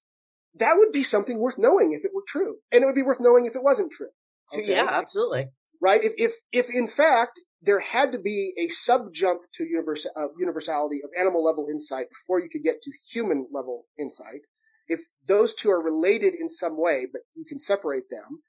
[0.55, 2.59] That would be something worth knowing if it were true.
[2.71, 4.11] And it would be worth knowing if it wasn't true.
[4.55, 4.71] Okay?
[4.71, 5.49] Yeah, absolutely.
[5.81, 6.03] Right?
[6.05, 10.27] If, if, if in fact there had to be a sub jump to universal, uh,
[10.39, 14.43] universality of animal level insight before you could get to human level insight,
[14.89, 18.43] if those two are related in some way, but you can separate them,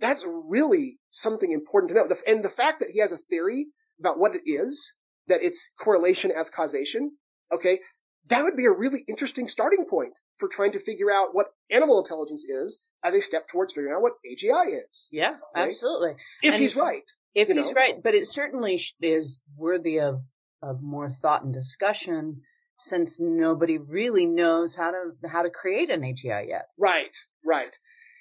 [0.00, 2.08] that's really something important to know.
[2.26, 3.66] And the fact that he has a theory
[3.98, 4.94] about what it is,
[5.26, 7.12] that it's correlation as causation,
[7.52, 7.80] okay,
[8.28, 11.98] that would be a really interesting starting point for trying to figure out what animal
[11.98, 15.08] intelligence is as a step towards figuring out what AGI is.
[15.10, 15.70] Yeah, okay?
[15.70, 16.14] absolutely.
[16.42, 17.10] If and he's right.
[17.34, 17.72] If he's know?
[17.72, 20.20] right, but it certainly is worthy of
[20.62, 22.42] of more thought and discussion
[22.80, 26.66] since nobody really knows how to how to create an AGI yet.
[26.78, 27.76] Right, right.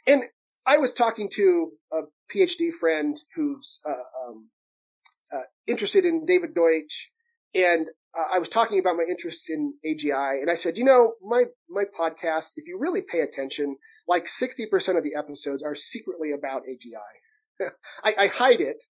[0.06, 0.24] And
[0.66, 2.02] I was talking to a
[2.34, 4.50] PhD friend who's uh, um,
[5.34, 7.12] uh, interested in David Deutsch,
[7.54, 11.14] and uh, I was talking about my interests in AGI, and I said, you know,
[11.22, 13.77] my my podcast, if you really pay attention,
[14.07, 17.69] like sixty percent of the episodes are secretly about AGI.
[18.03, 18.84] I, I hide it,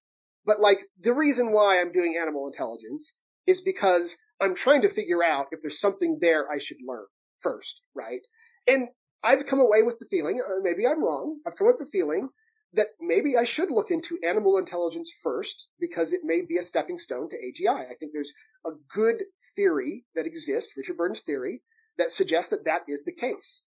[0.45, 3.13] but like the reason why I'm doing animal intelligence
[3.45, 7.05] is because I'm trying to figure out if there's something there I should learn
[7.39, 8.21] first, right?
[8.67, 8.89] And
[9.23, 12.29] I've come away with the feeling, uh, maybe I'm wrong, I've come with the feeling
[12.73, 16.99] that maybe I should look into animal intelligence first because it may be a stepping
[16.99, 17.89] stone to AGI.
[17.89, 18.33] I think there's
[18.65, 19.23] a good
[19.55, 21.61] theory that exists, Richard Byrne's theory,
[21.97, 23.63] that suggests that that is the case.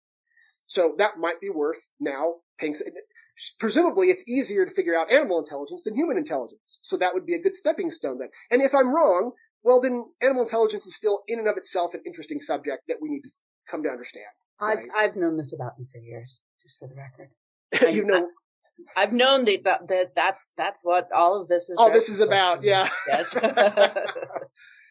[0.67, 2.75] So that might be worth now paying.
[3.59, 6.79] Presumably, it's easier to figure out animal intelligence than human intelligence.
[6.83, 8.29] So that would be a good stepping stone then.
[8.53, 9.33] And if I'm wrong,
[9.65, 13.09] well, then animal intelligence is still in and of itself an interesting subject that we
[13.09, 13.31] need to
[13.69, 14.27] come to understand.
[14.61, 17.31] I've, I've known this about you for years, just for the record.
[17.95, 18.29] you know,
[18.97, 21.77] I've known that, that, that that's that's what all of this is.
[21.79, 22.89] All this is about, yeah.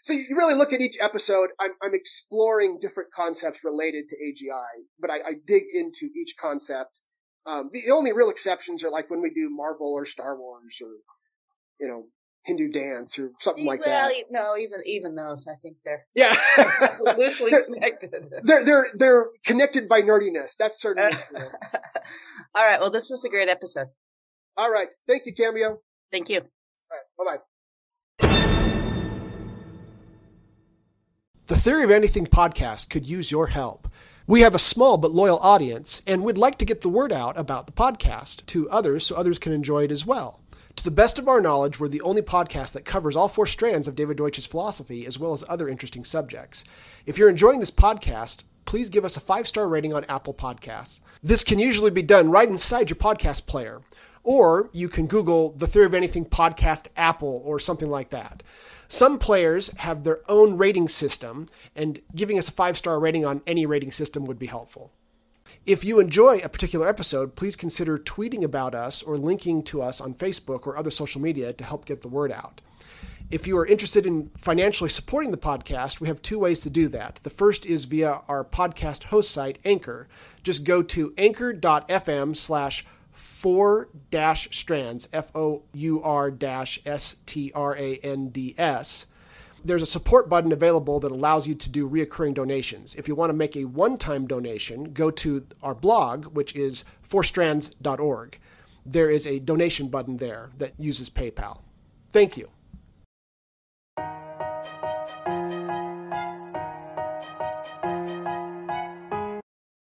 [0.01, 1.49] so you really look at each episode.
[1.59, 7.01] I'm I'm exploring different concepts related to AGI, but I, I dig into each concept.
[7.45, 10.91] Um, the only real exceptions are like when we do Marvel or Star Wars or
[11.79, 12.05] you know
[12.49, 14.23] Hindu dance or something like well, that.
[14.31, 16.35] No, even even those, I think they're yeah
[17.17, 18.25] loosely they're, connected.
[18.41, 20.57] They're they're they're connected by nerdiness.
[20.57, 21.47] That's certainly uh, true.
[22.55, 22.79] All right.
[22.79, 23.87] Well, this was a great episode.
[24.57, 24.87] All right.
[25.07, 25.79] Thank you, Cameo.
[26.11, 26.39] Thank you.
[26.39, 27.03] All right.
[27.17, 27.43] Bye bye.
[31.47, 33.87] The Theory of Anything podcast could use your help.
[34.27, 37.37] We have a small but loyal audience, and we'd like to get the word out
[37.37, 40.41] about the podcast to others so others can enjoy it as well.
[40.75, 43.87] To the best of our knowledge, we're the only podcast that covers all four strands
[43.87, 46.63] of David Deutsch's philosophy as well as other interesting subjects.
[47.05, 51.01] If you're enjoying this podcast, please give us a five star rating on Apple Podcasts.
[51.21, 53.81] This can usually be done right inside your podcast player,
[54.23, 58.41] or you can Google the Theory of Anything podcast Apple or something like that.
[58.87, 63.41] Some players have their own rating system, and giving us a five star rating on
[63.45, 64.91] any rating system would be helpful.
[65.65, 70.01] If you enjoy a particular episode, please consider tweeting about us or linking to us
[70.01, 72.61] on Facebook or other social media to help get the word out.
[73.29, 76.87] If you are interested in financially supporting the podcast, we have two ways to do
[76.87, 77.19] that.
[77.21, 80.07] The first is via our podcast host site, Anchor.
[80.41, 87.51] Just go to anchor.fm slash four dash strands, F O U R dash S T
[87.53, 89.05] R A N D S
[89.63, 92.95] there's a support button available that allows you to do reoccurring donations.
[92.95, 96.85] If you want to make a one time donation, go to our blog, which is
[97.03, 98.39] fourstrands.org.
[98.85, 101.59] There is a donation button there that uses PayPal.
[102.09, 102.49] Thank you.